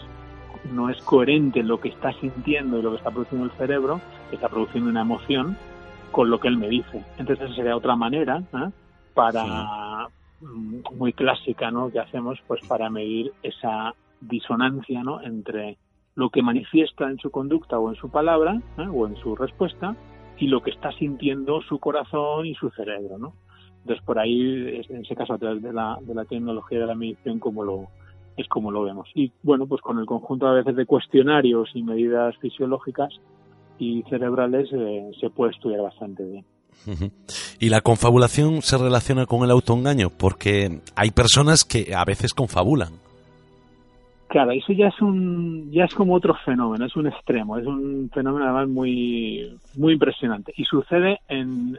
[0.72, 4.38] no es coherente lo que está sintiendo y lo que está produciendo el cerebro, que
[4.38, 5.58] está produciendo una emoción,
[6.14, 7.04] con lo que él me dice.
[7.18, 8.70] Entonces esa sería otra manera ¿eh?
[9.14, 9.44] para
[10.96, 11.91] muy clásica, ¿no?
[11.91, 15.22] Que hacemos pues para medir esa disonancia, ¿no?
[15.22, 15.78] Entre
[16.16, 18.88] lo que manifiesta en su conducta o en su palabra ¿eh?
[18.91, 19.96] o en su respuesta
[20.38, 23.34] y lo que está sintiendo su corazón y su cerebro, ¿no?
[23.82, 26.96] Entonces por ahí, en ese caso a través de la, de la tecnología de la
[26.96, 27.88] medición, como lo
[28.38, 29.08] es como lo vemos.
[29.14, 33.14] Y bueno, pues con el conjunto a veces de cuestionarios y medidas fisiológicas
[33.78, 36.46] y cerebrales eh, se puede estudiar bastante bien.
[37.59, 42.93] Y la confabulación se relaciona con el autoengaño, porque hay personas que a veces confabulan.
[44.28, 48.09] Claro, eso ya es un, ya es como otro fenómeno, es un extremo, es un
[48.11, 51.78] fenómeno además muy, muy impresionante y sucede en,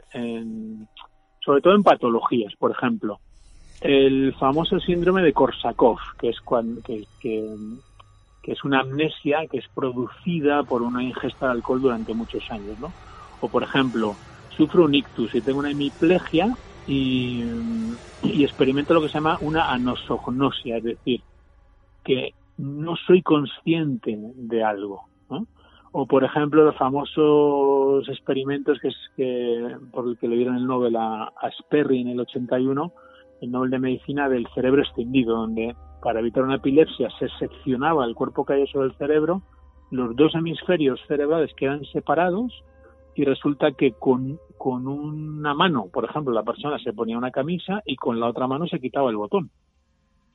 [1.43, 3.19] sobre todo en patologías, por ejemplo,
[3.81, 9.67] el famoso síndrome de Korsakoff, que es cuando, que, que es una amnesia que es
[9.73, 12.93] producida por una ingesta de alcohol durante muchos años, ¿no?
[13.41, 14.15] O por ejemplo,
[14.57, 16.55] sufro un ictus y tengo una hemiplegia
[16.87, 17.43] y,
[18.23, 21.21] experimento lo que se llama una anosognosia, es decir,
[22.03, 25.03] que no soy consciente de algo.
[25.91, 30.67] O, por ejemplo, los famosos experimentos que es que por el que le dieron el
[30.67, 32.91] Nobel a, a Sperry en el 81,
[33.41, 38.13] el Nobel de Medicina del cerebro extendido, donde para evitar una epilepsia se seccionaba el
[38.13, 39.41] cuerpo calloso del cerebro,
[39.89, 42.63] los dos hemisferios cerebrales quedan separados
[43.15, 47.81] y resulta que con, con una mano, por ejemplo, la persona se ponía una camisa
[47.85, 49.49] y con la otra mano se quitaba el botón.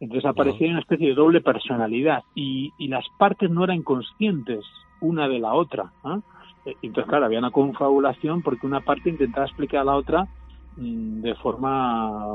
[0.01, 4.64] Entonces aparecía una especie de doble personalidad y, y las partes no eran conscientes
[5.03, 5.93] una de la otra.
[6.64, 10.26] Eh, Entonces, claro, había una confabulación porque una parte intentaba explicar a la otra
[10.76, 12.26] mm, de forma,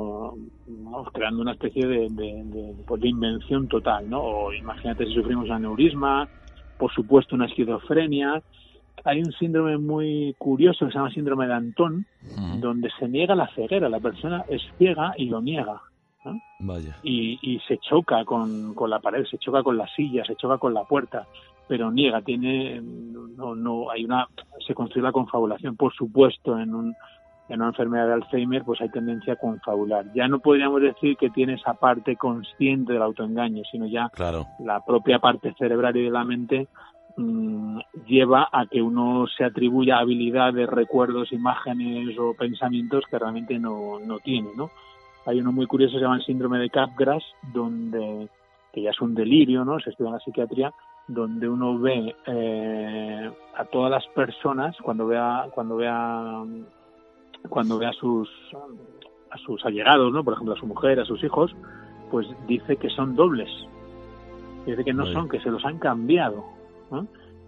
[0.67, 4.21] vamos, creando una especie de, de, de, pues, de invención total, ¿no?
[4.21, 6.29] O imagínate si sufrimos aneurisma,
[6.77, 8.43] por supuesto una esquizofrenia.
[9.03, 12.05] Hay un síndrome muy curioso que se llama síndrome de Antón,
[12.59, 13.89] donde se niega la ceguera.
[13.89, 15.81] La persona es ciega y lo niega.
[16.23, 16.41] ¿no?
[16.59, 16.95] Vaya.
[17.03, 20.57] y, y se choca con, con la pared, se choca con la silla, se choca
[20.57, 21.27] con la puerta,
[21.67, 24.27] pero niega, tiene, no, no, hay una,
[24.65, 26.95] se construye la confabulación, por supuesto, en un,
[27.47, 30.05] en una enfermedad de Alzheimer, pues hay tendencia a confabular.
[30.15, 34.47] Ya no podríamos decir que tiene esa parte consciente del autoengaño, sino ya Claro.
[34.59, 36.67] la propia parte cerebral y de la mente
[37.17, 43.99] mm, lleva a que uno se atribuya habilidades, recuerdos, imágenes o pensamientos que realmente no,
[43.99, 44.71] no tiene, ¿no?
[45.25, 48.29] Hay uno muy curioso que se llama el síndrome de Capgras, donde
[48.71, 49.79] que ya es un delirio, ¿no?
[49.79, 50.73] Se estudia en la psiquiatría,
[51.07, 56.43] donde uno ve eh, a todas las personas cuando vea cuando vea
[57.47, 58.29] cuando vea a sus
[59.31, 60.23] a sus allegados, ¿no?
[60.23, 61.55] Por ejemplo, a su mujer, a sus hijos,
[62.11, 63.49] pues dice que son dobles.
[64.65, 66.43] Dice que no son, que se los han cambiado.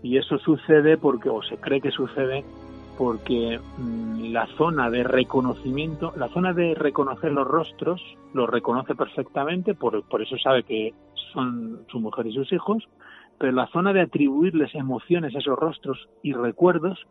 [0.03, 2.43] Y eso sucede porque, o se cree que sucede
[2.97, 8.01] porque mm, la zona de reconocimiento, la zona de reconocer los rostros,
[8.33, 10.93] lo reconoce perfectamente, por, por eso sabe que
[11.33, 12.87] son su mujer y sus hijos,
[13.37, 17.05] pero la zona de atribuirles emociones a esos rostros y recuerdos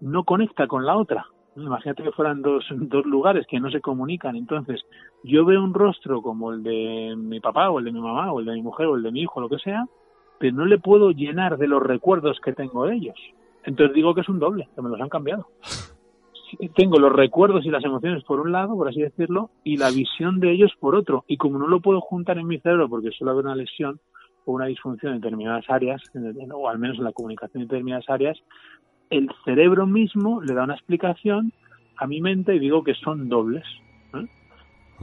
[0.00, 1.26] no conecta con la otra.
[1.56, 4.36] Imagínate que fueran dos, dos lugares que no se comunican.
[4.36, 4.80] Entonces,
[5.22, 8.40] yo veo un rostro como el de mi papá o el de mi mamá o
[8.40, 9.84] el de mi mujer o el de mi hijo, lo que sea,
[10.40, 13.16] pero no le puedo llenar de los recuerdos que tengo de ellos.
[13.62, 15.46] Entonces digo que es un doble, que me los han cambiado.
[16.74, 20.40] Tengo los recuerdos y las emociones por un lado, por así decirlo, y la visión
[20.40, 21.24] de ellos por otro.
[21.28, 24.00] Y como no lo puedo juntar en mi cerebro porque suele haber una lesión
[24.46, 26.02] o una disfunción en determinadas áreas,
[26.54, 28.38] o al menos en la comunicación en determinadas áreas,
[29.10, 31.52] el cerebro mismo le da una explicación
[31.98, 33.64] a mi mente y digo que son dobles.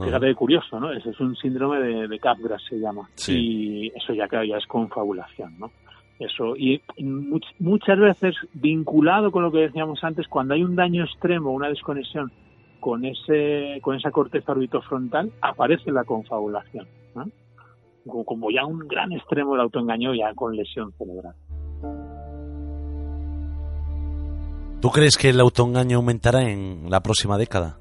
[0.04, 0.92] Fíjate curioso, ¿no?
[0.92, 3.08] Ese es un síndrome de, de Capgras, se llama.
[3.26, 5.70] Y eso ya, ya es confabulación, ¿no?
[6.18, 6.82] Eso, y
[7.60, 12.32] muchas veces vinculado con lo que decíamos antes, cuando hay un daño extremo, una desconexión
[12.80, 16.88] con ese con esa corteza orbitofrontal, aparece la confabulación,
[18.04, 21.34] como, como ya un gran extremo del autoengaño ya con lesión cerebral.
[24.80, 27.78] ¿Tú crees que el autoengaño aumentará en la próxima década?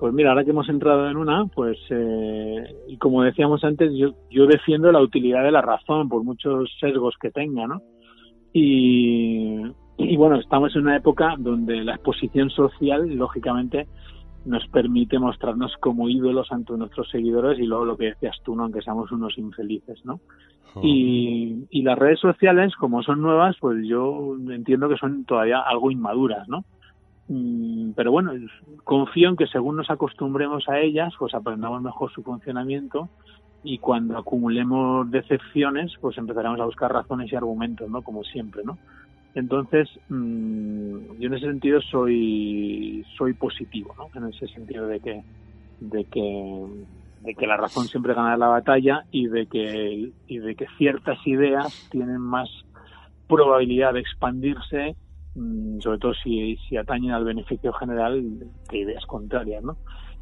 [0.00, 4.14] Pues mira, ahora que hemos entrado en una, pues, eh, y como decíamos antes, yo,
[4.30, 7.82] yo defiendo la utilidad de la razón por muchos sesgos que tenga, ¿no?
[8.54, 9.60] Y,
[9.98, 13.88] y bueno, estamos en una época donde la exposición social, lógicamente,
[14.46, 18.62] nos permite mostrarnos como ídolos ante nuestros seguidores y luego lo que decías tú, ¿no?
[18.62, 20.20] aunque seamos unos infelices, ¿no?
[20.82, 25.90] Y, y las redes sociales, como son nuevas, pues yo entiendo que son todavía algo
[25.90, 26.64] inmaduras, ¿no?
[27.30, 28.32] Mm, pero bueno,
[28.82, 33.08] confío en que según nos acostumbremos a ellas, pues aprendamos mejor su funcionamiento
[33.62, 38.02] y cuando acumulemos decepciones, pues empezaremos a buscar razones y argumentos, ¿no?
[38.02, 38.78] Como siempre, ¿no?
[39.36, 44.08] Entonces, mm, yo en ese sentido soy soy positivo, ¿no?
[44.20, 45.22] En ese sentido de que
[45.80, 46.66] de que
[47.20, 51.24] de que la razón siempre gana la batalla y de que y de que ciertas
[51.28, 52.48] ideas tienen más
[53.28, 54.96] probabilidad de expandirse,
[55.34, 58.22] sobre todo si, atañen al beneficio general
[58.68, 59.76] que ideas contrarias, ¿no?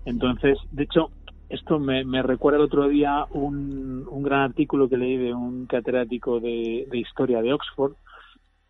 [0.05, 1.11] Entonces, de hecho,
[1.49, 5.67] esto me, me recuerda el otro día un, un gran artículo que leí de un
[5.67, 7.95] catedrático de, de historia de Oxford,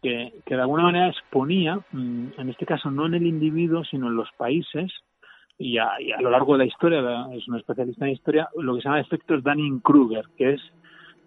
[0.03, 4.17] que, de alguna manera exponía, mm, en este caso no en el individuo, sino en
[4.17, 4.93] los países,
[5.59, 7.01] y a, lo largo de la historia,
[7.33, 10.61] es un especialista en historia, lo que se llama efectos Dunning-Kruger, que es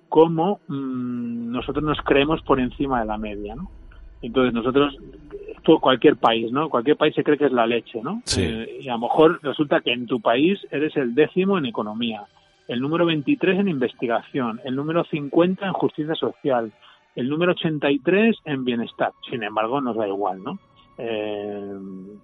[0.08, 3.70] cómo mm, nosotros nos creemos por encima de la media, ¿no?
[4.22, 4.96] Entonces nosotros,
[5.80, 6.70] cualquier país, ¿no?
[6.70, 8.22] Cualquier país se cree que es la leche, ¿no?
[8.38, 12.24] Eh, y a lo mejor resulta que en tu país eres el décimo en economía,
[12.68, 16.72] el número 23 en investigación, el número 50 en justicia social,
[17.16, 19.12] el número 83 en bienestar.
[19.30, 20.60] Sin embargo, nos da igual, ¿no?
[20.98, 21.74] Eh,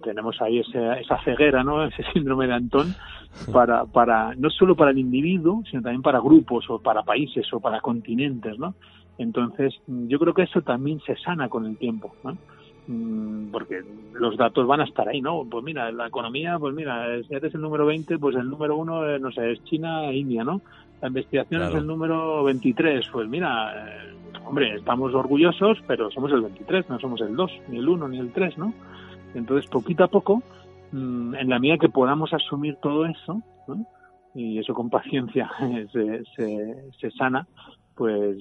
[0.04, 1.84] tenemos ahí esa, esa ceguera, ¿no?
[1.88, 2.94] Ese síndrome de Antón
[3.52, 7.60] para, para, no solo para el individuo, sino también para grupos o para países o
[7.60, 8.74] para continentes, ¿no?
[9.18, 12.38] Entonces, yo creo que eso también se sana con el tiempo, ¿no?
[12.86, 13.82] Mm, porque
[14.14, 15.44] los datos van a estar ahí, ¿no?
[15.44, 19.06] Pues mira, la economía, pues mira, si eres el número 20, pues el número uno,
[19.06, 20.62] eh, no sé, es China e India, ¿no?
[21.02, 24.14] La investigación es el número 23, pues mira, eh,
[24.46, 28.18] hombre, estamos orgullosos, pero somos el 23, no somos el 2, ni el 1, ni
[28.18, 28.72] el 3, ¿no?
[29.34, 30.42] Entonces, poquito a poco,
[30.92, 33.42] mm, en la medida que podamos asumir todo eso,
[34.34, 35.50] y eso con paciencia
[35.92, 36.22] se,
[36.98, 37.46] se, sana,
[37.94, 38.36] pues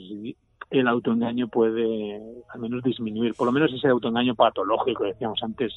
[0.70, 5.74] el autoengaño puede al menos disminuir, por lo menos ese autoengaño patológico, decíamos antes,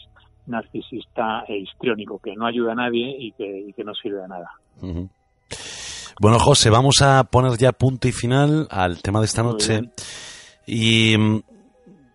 [0.47, 4.51] narcisista e histriónico, que no ayuda a nadie y que, que no sirve de nada.
[6.21, 9.91] Bueno, José, vamos a poner ya punto y final al tema de esta noche.
[10.67, 11.41] Y mm,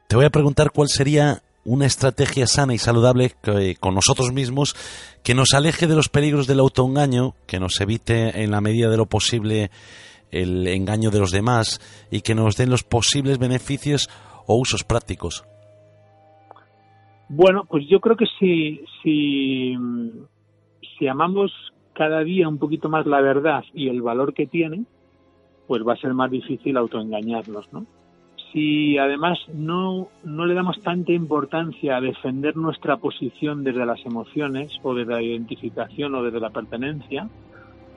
[0.08, 3.34] te voy a preguntar cuál sería una estrategia sana y saludable
[3.80, 4.76] con nosotros mismos
[5.24, 8.98] que nos aleje de los peligros del autoengaño, que nos evite en la medida de
[8.98, 9.72] lo posible
[10.32, 11.80] el engaño de los demás
[12.12, 14.10] y que nos den los posibles beneficios
[14.48, 15.46] o usos prácticos.
[17.28, 19.76] Bueno, pues yo creo que si, si,
[21.08, 21.52] amamos
[21.94, 24.86] cada día un poquito más la verdad y el valor que tiene,
[25.68, 27.86] pues va a ser más difícil autoengañarnos, ¿no?
[28.52, 34.72] Si además no, no le damos tanta importancia a defender nuestra posición desde las emociones
[34.84, 37.28] o desde la identificación o desde la pertenencia,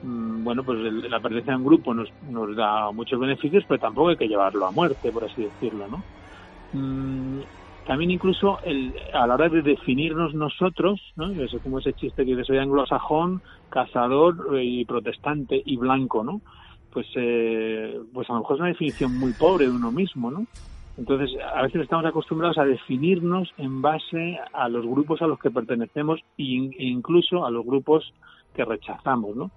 [0.01, 2.09] bueno, pues la pertenencia a un grupo nos,
[2.55, 6.03] da muchos beneficios, pero tampoco hay que llevarlo a muerte, por así decirlo, ¿no?
[6.71, 7.41] Mm,
[7.85, 11.31] también incluso el, a la hora de definirnos nosotros, ¿no?
[11.31, 16.41] Eso como ese chiste que soy anglosajón, cazador y protestante y blanco, ¿no?
[16.91, 20.45] Pues, eh, pues a lo mejor es una definición muy pobre de uno mismo, ¿no?
[20.97, 25.49] Entonces, a veces estamos acostumbrados a definirnos en base a los grupos a los que
[25.49, 26.43] pertenecemos e
[26.79, 28.13] incluso a los grupos
[28.53, 29.49] que rechazamos, ¿no?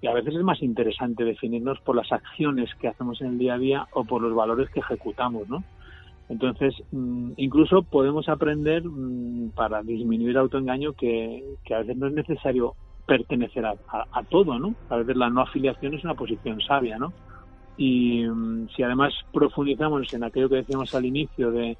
[0.00, 3.54] Y a veces es más interesante definirnos por las acciones que hacemos en el día
[3.54, 5.64] a día o por los valores que ejecutamos, ¿no?
[6.28, 12.14] Entonces, mm, incluso podemos aprender mm, para disminuir el autoengaño que, a veces no es
[12.14, 12.74] necesario
[13.06, 14.74] pertenecer a, a, todo, ¿no?
[14.90, 17.12] A veces la no afiliación es una posición sabia, ¿no?
[17.76, 21.78] Y mm, si además profundizamos en aquello que decíamos al inicio de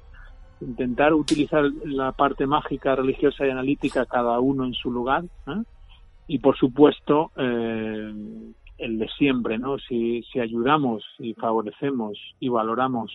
[0.61, 5.61] intentar utilizar la parte mágica, religiosa y analítica cada uno en su lugar, ¿eh?
[6.27, 8.13] Y por supuesto eh,
[8.77, 9.77] el de siempre, ¿no?
[9.79, 13.11] Si, si ayudamos y favorecemos y valoramos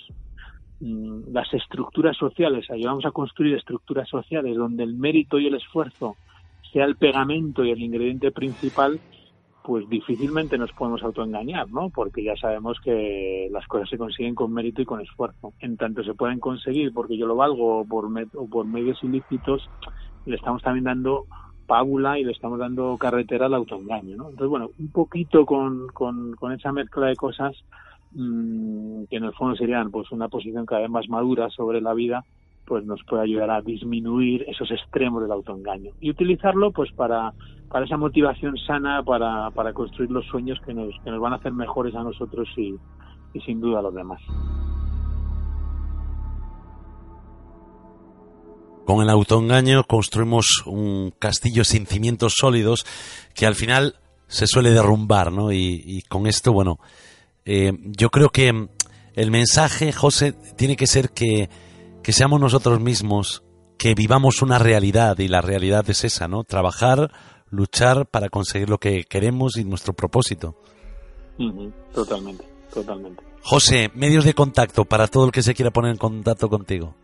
[0.81, 6.17] mm, las estructuras sociales, ayudamos a construir estructuras sociales donde el mérito y el esfuerzo
[6.73, 8.99] sea el pegamento y el ingrediente principal,
[9.63, 11.91] pues difícilmente nos podemos autoengañar, ¿no?
[11.91, 15.53] Porque ya sabemos que las cosas se consiguen con mérito y con esfuerzo.
[15.61, 19.69] En tanto se pueden conseguir porque yo lo valgo o por, o por medios ilícitos,
[20.25, 21.27] le estamos también dando
[21.67, 24.25] pábula y le estamos dando carretera al autoengaño, ¿no?
[24.31, 27.57] Entonces, bueno, un poquito con, con, con esa mezcla de cosas
[28.13, 31.95] mmm, que en el fondo serían pues una posición cada vez más madura sobre la
[31.95, 32.25] vida,
[32.67, 37.33] pues nos puede ayudar a disminuir esos extremos del autoengaño y utilizarlo pues para,
[37.69, 41.37] para esa motivación sana para, para construir los sueños que nos, que nos van a
[41.37, 42.77] hacer mejores a nosotros y,
[43.35, 44.21] y sin duda a los demás.
[48.87, 52.85] Con el autoengaño construimos un castillo sin cimientos sólidos
[53.35, 55.53] que al final se suele derrumbar, ¿no?
[55.53, 56.79] Y, con esto, bueno,
[57.45, 58.69] eh, yo creo que
[59.15, 61.49] el mensaje, José, tiene que ser que
[62.03, 63.43] que seamos nosotros mismos,
[63.79, 66.45] que vivamos una realidad y la realidad es esa, ¿no?
[66.45, 67.13] Trabajar,
[67.49, 70.57] luchar para conseguir lo que queremos y nuestro propósito.
[71.95, 73.23] Totalmente, totalmente.
[73.43, 76.95] José, medios de contacto para todo el que se quiera poner en contacto contigo.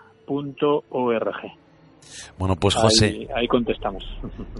[2.37, 3.27] Bueno, pues José.
[3.35, 4.05] Ahí, contestamos.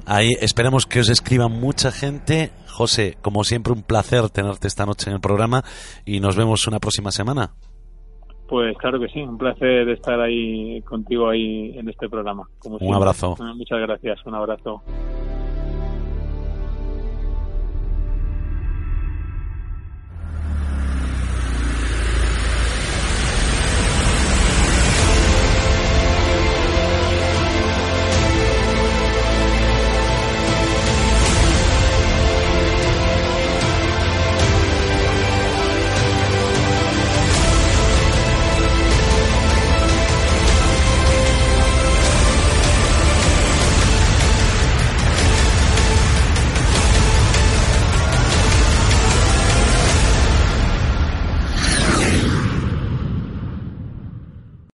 [0.05, 2.51] Ahí esperemos que os escriban mucha gente.
[2.68, 5.63] José, como siempre, un placer tenerte esta noche en el programa
[6.05, 7.53] y nos vemos una próxima semana.
[8.48, 12.48] Pues claro que sí, un placer estar ahí contigo ahí en este programa.
[12.64, 13.36] un abrazo.
[13.56, 14.84] Muchas gracias, un abrazo.